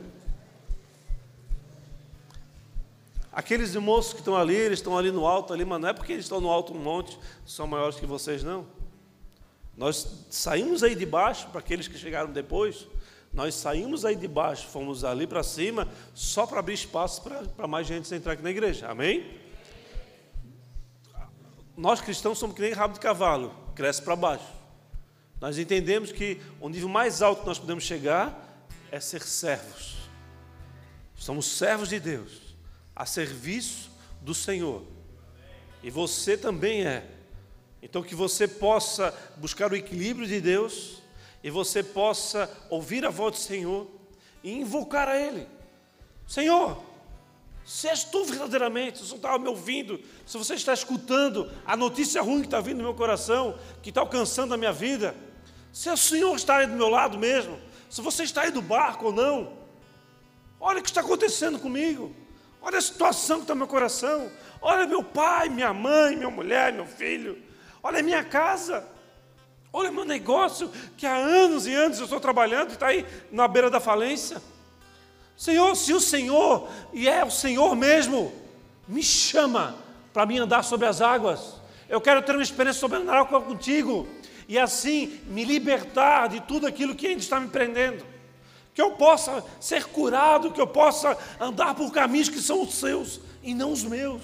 [3.37, 6.15] Aqueles moços que estão ali, eles estão ali no alto, ali, mas não é porque
[6.15, 8.67] eles estão no alto um monte, são maiores que vocês, não.
[9.77, 12.89] Nós saímos aí de baixo, para aqueles que chegaram depois,
[13.35, 17.23] nós saímos aí de baixo, fomos ali para cima, só para abrir espaço
[17.55, 18.89] para mais gente entrar aqui na igreja.
[18.89, 19.39] Amém?
[21.77, 24.51] Nós cristãos somos que nem rabo de cavalo, cresce para baixo.
[25.39, 30.09] Nós entendemos que o nível mais alto que nós podemos chegar é ser servos.
[31.15, 32.46] Somos servos de Deus,
[32.97, 33.91] a serviço
[34.23, 34.83] do Senhor.
[35.83, 37.07] E você também é.
[37.83, 41.03] Então, que você possa buscar o equilíbrio de Deus
[41.45, 43.87] e você possa ouvir a voz do Senhor
[44.43, 45.47] e invocar a Ele.
[46.27, 46.83] Senhor,
[47.65, 52.23] se és tu verdadeiramente, se você está me ouvindo, se você está escutando a notícia
[52.23, 55.15] ruim que está vindo no meu coração, que está alcançando a minha vida,
[55.73, 59.07] se o Senhor está aí do meu lado mesmo, se você está aí do barco
[59.07, 59.53] ou não.
[60.59, 62.15] Olha o que está acontecendo comigo.
[62.67, 64.29] Olha a situação que está no meu coração.
[64.61, 67.41] Olha meu pai, minha mãe, minha mulher, meu filho.
[67.81, 68.85] Olha a minha casa.
[69.73, 73.47] Olha meu negócio, que há anos e anos eu estou trabalhando e está aí na
[73.47, 74.43] beira da falência.
[75.37, 78.33] Senhor, se o Senhor, e é o Senhor mesmo,
[78.89, 79.77] me chama
[80.13, 81.61] para mim andar sobre as águas.
[81.89, 84.09] Eu quero ter uma experiência sobrenatural contigo
[84.49, 88.05] e assim me libertar de tudo aquilo que ainda está me prendendo.
[88.77, 93.19] Que eu possa ser curado, que eu possa andar por caminhos que são os seus
[93.43, 94.23] e não os meus.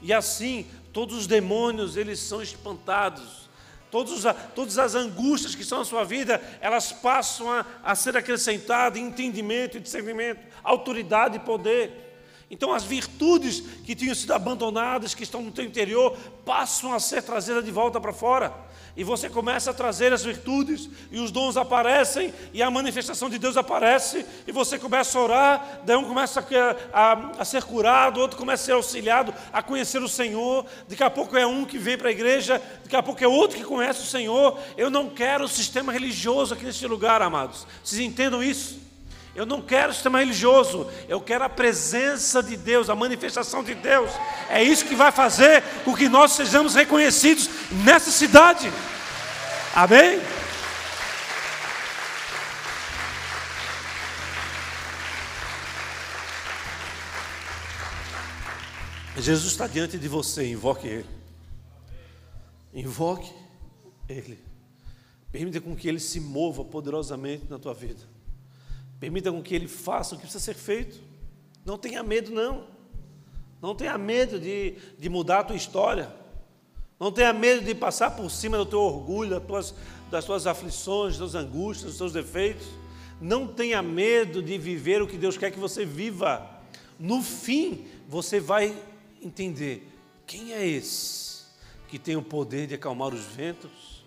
[0.00, 3.50] E assim, todos os demônios, eles são espantados.
[3.90, 4.22] Todos,
[4.54, 9.06] todas as angústias que são na sua vida, elas passam a, a ser acrescentadas em
[9.06, 12.09] entendimento e discernimento, autoridade e poder.
[12.50, 17.22] Então, as virtudes que tinham sido abandonadas, que estão no teu interior, passam a ser
[17.22, 18.52] trazidas de volta para fora
[18.96, 23.38] e você começa a trazer as virtudes, e os dons aparecem, e a manifestação de
[23.38, 26.40] Deus aparece, e você começa a orar, daí um começa
[26.92, 31.02] a, a, a ser curado, outro começa a ser auxiliado a conhecer o Senhor, daqui
[31.02, 33.64] a pouco é um que vem para a igreja, daqui a pouco é outro que
[33.64, 34.58] conhece o Senhor.
[34.76, 37.66] Eu não quero o sistema religioso aqui neste lugar, amados.
[37.82, 38.89] Vocês entendam isso?
[39.40, 44.10] Eu não quero sistema religioso, eu quero a presença de Deus, a manifestação de Deus.
[44.50, 47.48] É isso que vai fazer com que nós sejamos reconhecidos
[47.82, 48.70] nessa cidade.
[49.74, 50.20] Amém?
[59.16, 61.06] Jesus está diante de você, invoque Ele.
[62.74, 63.32] Invoque
[64.06, 64.38] Ele.
[65.32, 68.09] Permita com que Ele se mova poderosamente na tua vida.
[69.00, 71.00] Permita com que Ele faça o que precisa ser feito.
[71.64, 72.66] Não tenha medo, não.
[73.60, 76.14] Não tenha medo de, de mudar a tua história.
[76.98, 79.74] Não tenha medo de passar por cima do teu orgulho, das tuas,
[80.10, 82.66] das tuas aflições, das tuas angústias, dos teus defeitos.
[83.18, 86.46] Não tenha medo de viver o que Deus quer que você viva.
[86.98, 88.76] No fim, você vai
[89.22, 89.90] entender
[90.26, 91.44] quem é esse
[91.88, 94.04] que tem o poder de acalmar os ventos,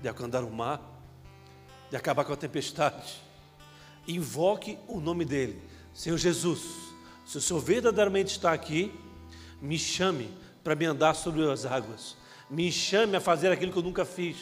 [0.00, 0.80] de acalmar o mar,
[1.90, 3.29] de acabar com a tempestade
[4.06, 5.60] invoque o nome dele.
[5.94, 6.60] Senhor Jesus,
[7.26, 8.92] se o Senhor verdadeiramente está aqui,
[9.60, 10.30] me chame
[10.64, 12.16] para me andar sobre as águas.
[12.50, 14.36] Me chame a fazer aquilo que eu nunca fiz.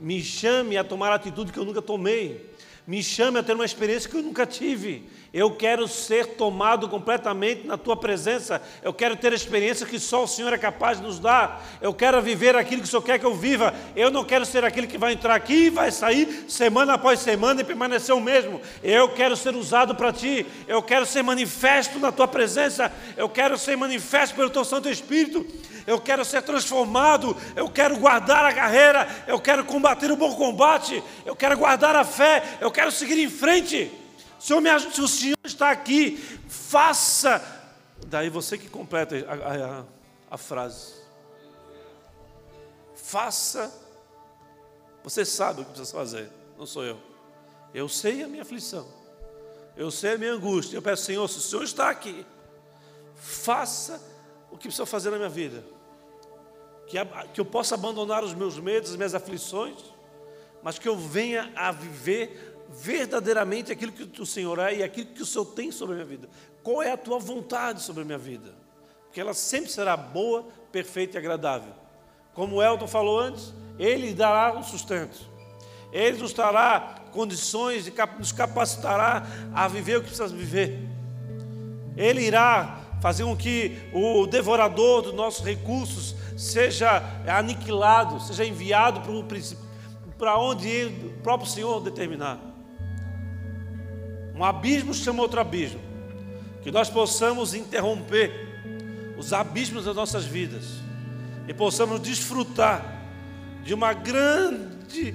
[0.00, 2.50] Me chame a tomar a atitude que eu nunca tomei.
[2.86, 5.08] Me chame a ter uma experiência que eu nunca tive.
[5.32, 8.60] Eu quero ser tomado completamente na tua presença.
[8.82, 11.66] Eu quero ter a experiência que só o Senhor é capaz de nos dar.
[11.80, 13.72] Eu quero viver aquilo que o Senhor quer que eu viva.
[13.96, 17.62] Eu não quero ser aquele que vai entrar aqui e vai sair semana após semana
[17.62, 18.60] e permanecer o mesmo.
[18.82, 20.46] Eu quero ser usado para ti.
[20.68, 22.92] Eu quero ser manifesto na tua presença.
[23.16, 25.46] Eu quero ser manifesto pelo teu Santo Espírito.
[25.86, 27.34] Eu quero ser transformado.
[27.56, 29.08] Eu quero guardar a carreira.
[29.26, 31.02] Eu quero combater o bom combate.
[31.24, 32.42] Eu quero guardar a fé.
[32.60, 34.01] Eu quero seguir em frente.
[34.42, 36.16] Senhor, me ajude, se o Senhor está aqui,
[36.48, 37.40] faça.
[38.08, 39.84] Daí você que completa a, a,
[40.32, 40.94] a frase.
[42.96, 43.72] Faça
[45.04, 46.28] Você sabe o que precisa fazer,
[46.58, 46.98] não sou eu.
[47.72, 48.84] Eu sei a minha aflição,
[49.76, 50.76] eu sei a minha angústia.
[50.76, 52.26] Eu peço, Senhor, se o Senhor está aqui,
[53.14, 54.02] faça
[54.50, 55.64] o que precisa fazer na minha vida.
[56.88, 56.96] Que,
[57.32, 59.78] que eu possa abandonar os meus medos, as minhas aflições,
[60.64, 65.22] mas que eu venha a viver verdadeiramente aquilo que o Senhor é e aquilo que
[65.22, 66.28] o Senhor tem sobre a minha vida.
[66.62, 68.54] Qual é a tua vontade sobre a minha vida?
[69.04, 71.74] Porque ela sempre será boa, perfeita e agradável.
[72.32, 75.30] Como o Elton falou antes, Ele dará o sustento.
[75.92, 80.88] Ele nos dará condições, e nos capacitará a viver o que precisamos viver.
[81.94, 89.02] Ele irá fazer com que o devorador dos nossos recursos seja aniquilado, seja enviado
[90.16, 92.51] para onde ele, o próprio Senhor determinar.
[94.42, 95.78] Um abismo chama outro abismo.
[96.62, 98.32] Que nós possamos interromper
[99.16, 100.64] os abismos das nossas vidas
[101.46, 102.84] e possamos desfrutar
[103.62, 105.14] de uma grande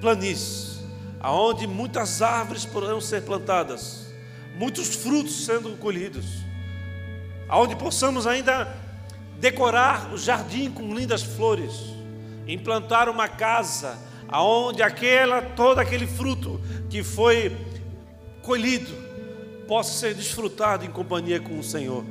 [0.00, 0.78] planície,
[1.18, 4.14] aonde muitas árvores poderão ser plantadas,
[4.56, 6.26] muitos frutos sendo colhidos,
[7.48, 8.76] aonde possamos ainda
[9.40, 11.72] decorar o jardim com lindas flores,
[12.46, 13.98] implantar uma casa
[14.28, 17.71] aonde aquela todo aquele fruto que foi
[18.42, 18.92] colhido
[19.66, 22.04] possa ser desfrutado em companhia com o Senhor.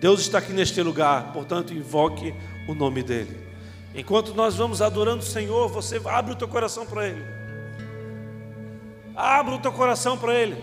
[0.00, 2.34] Deus está aqui neste lugar, portanto, invoque
[2.66, 3.38] o nome dEle.
[3.94, 7.22] Enquanto nós vamos adorando o Senhor, você abre o teu coração para Ele.
[9.14, 10.56] Abra o teu coração para Ele.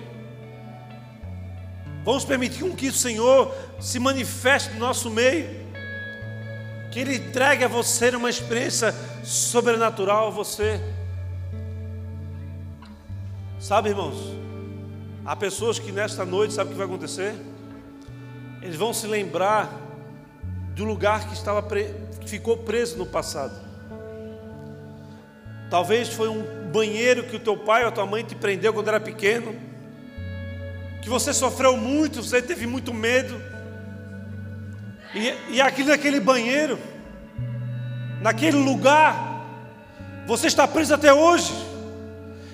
[2.04, 5.48] Vamos permitir que o Senhor se manifeste no nosso meio.
[6.92, 8.94] Que Ele entregue a você uma experiência
[9.24, 10.82] sobrenatural a você.
[13.60, 14.16] Sabe, irmãos,
[15.26, 17.36] há pessoas que nesta noite, sabe o que vai acontecer?
[18.62, 19.70] Eles vão se lembrar
[20.74, 21.94] do lugar que estava pre...
[22.22, 23.54] que ficou preso no passado.
[25.70, 28.88] Talvez foi um banheiro que o teu pai ou a tua mãe te prendeu quando
[28.88, 29.54] era pequeno,
[31.02, 33.42] que você sofreu muito, você teve muito medo.
[35.14, 36.80] E, e aquilo naquele banheiro,
[38.22, 39.44] naquele lugar,
[40.26, 41.69] você está preso até hoje.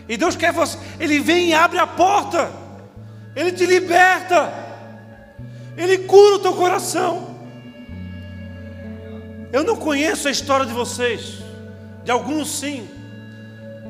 [0.08, 2.52] E Deus quer você, Ele vem e abre a porta,
[3.36, 4.54] Ele te liberta,
[5.76, 7.36] Ele cura o teu coração.
[9.52, 11.40] Eu não conheço a história de vocês,
[12.04, 12.88] de alguns sim,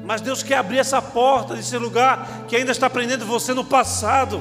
[0.06, 4.40] mas Deus quer abrir essa porta desse lugar que ainda está prendendo você no passado.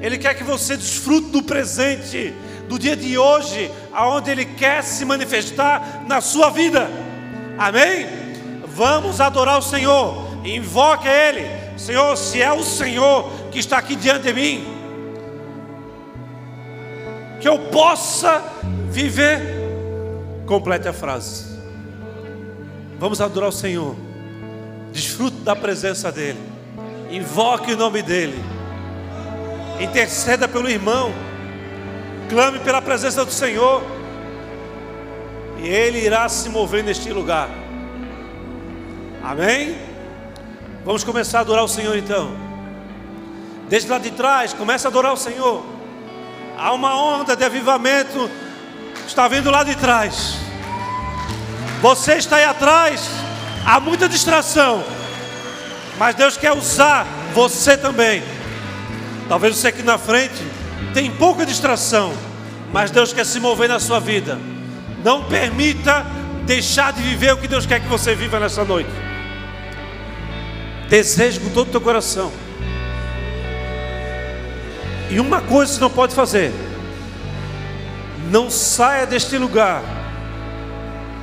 [0.00, 2.34] Ele quer que você desfrute do presente,
[2.66, 6.88] do dia de hoje, aonde Ele quer se manifestar na sua vida.
[7.58, 8.06] Amém?
[8.66, 10.31] Vamos adorar o Senhor.
[10.44, 11.46] Invoque Ele,
[11.78, 14.64] Senhor, se é o Senhor que está aqui diante de mim,
[17.40, 18.42] que eu possa
[18.90, 19.40] viver.
[20.46, 21.58] Complete a frase.
[22.98, 23.96] Vamos adorar o Senhor.
[24.92, 26.38] Desfrute da presença dEle.
[27.10, 28.38] Invoque o nome dEle.
[29.80, 31.12] Interceda pelo irmão.
[32.28, 33.82] Clame pela presença do Senhor.
[35.58, 37.48] E Ele irá se mover neste lugar.
[39.22, 39.91] Amém?
[40.84, 42.32] Vamos começar a adorar o Senhor então.
[43.68, 45.64] Desde lá de trás, começa a adorar o Senhor.
[46.58, 48.28] Há uma onda de avivamento,
[49.06, 50.36] está vindo lá de trás.
[51.80, 53.08] Você está aí atrás,
[53.64, 54.82] há muita distração,
[55.98, 58.22] mas Deus quer usar você também.
[59.28, 60.34] Talvez você aqui na frente
[60.92, 62.12] tem pouca distração,
[62.72, 64.38] mas Deus quer se mover na sua vida.
[65.04, 66.04] Não permita
[66.44, 69.11] deixar de viver o que Deus quer que você viva nessa noite.
[70.92, 72.30] Deseje com todo o teu coração.
[75.08, 76.52] E uma coisa você não pode fazer:
[78.30, 79.82] não saia deste lugar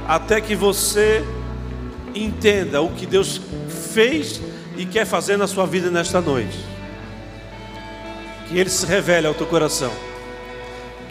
[0.07, 1.23] até que você
[2.15, 3.39] entenda o que Deus
[3.93, 4.41] fez
[4.75, 6.57] e quer fazer na sua vida nesta noite.
[8.47, 9.91] Que Ele se revele ao teu coração,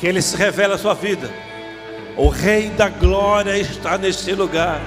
[0.01, 1.31] que Ele se revele à sua vida.
[2.17, 4.81] O Rei da Glória está neste lugar.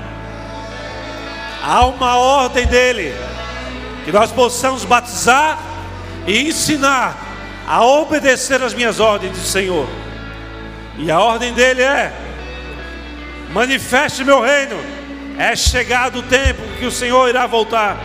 [1.64, 3.31] Há uma ordem dele
[4.04, 5.60] que nós possamos batizar
[6.28, 7.18] e ensinar
[7.68, 9.88] a obedecer as minhas ordens do Senhor.
[10.98, 12.14] E a ordem dele é:
[13.52, 14.76] manifeste meu reino.
[15.38, 17.98] É chegado o tempo que o Senhor irá voltar.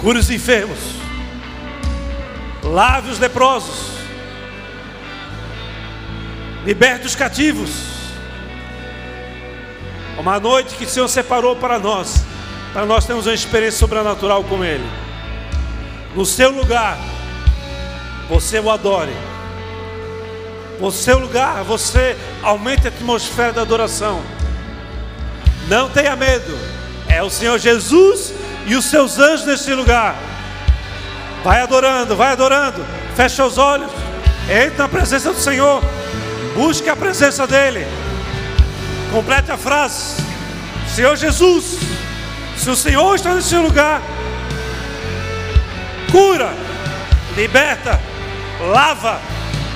[0.00, 0.78] Cure os enfermos,
[2.62, 3.92] lave os leprosos,
[6.66, 7.94] liberte os cativos.
[10.18, 12.24] Uma noite que o Senhor separou para nós
[12.74, 14.84] para nós termos uma experiência sobrenatural com Ele.
[16.12, 16.98] No seu lugar,
[18.28, 19.14] você o adore.
[20.80, 24.20] No seu lugar, você aumente a atmosfera da adoração.
[25.68, 26.58] Não tenha medo.
[27.08, 28.34] É o Senhor Jesus
[28.66, 30.16] e os seus anjos neste lugar.
[31.44, 32.84] Vai adorando, vai adorando.
[33.14, 33.90] Fecha os olhos.
[34.50, 35.80] Entre na presença do Senhor.
[36.56, 37.86] Busque a presença dEle.
[39.12, 40.16] Complete a frase.
[40.88, 41.78] Senhor Jesus,
[42.56, 44.00] se o Senhor está nesse lugar,
[46.10, 46.52] cura,
[47.36, 48.00] liberta,
[48.72, 49.20] lava,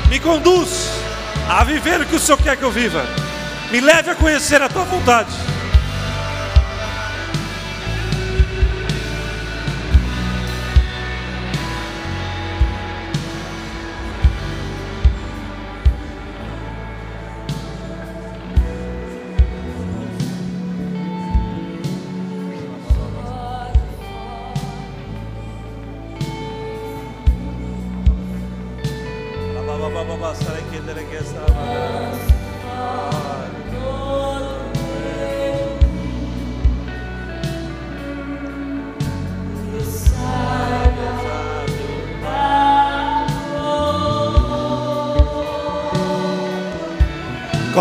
[0.09, 0.89] me conduz
[1.49, 3.05] a viver o que o Senhor quer que eu viva.
[3.71, 5.31] Me leve a conhecer a tua vontade.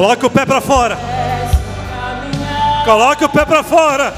[0.08, 0.98] Coloque o pé para fora.
[2.86, 4.14] Coloque o pé para fora.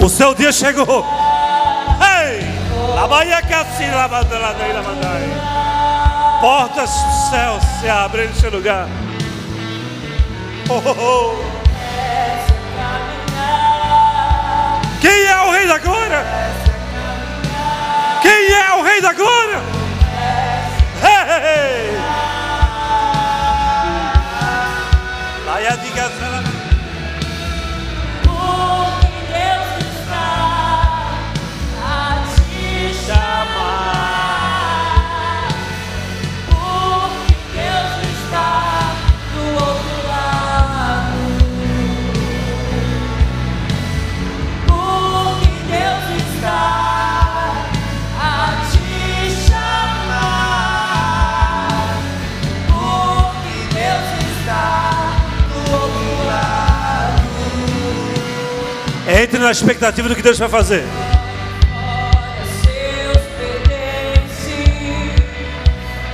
[0.00, 1.04] O seu dia chegou.
[2.00, 2.40] Ei!
[6.40, 8.88] Portas do céu se abrem nesse lugar.
[10.70, 11.34] Oh, oh, oh.
[15.02, 16.24] Quem é o Rei da Glória?
[18.22, 19.60] Quem é o Rei da Glória?
[21.02, 22.39] Hey, hey.
[59.40, 60.84] Entre na expectativa do que Deus vai fazer.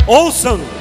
[0.06, 0.75] Ouçam.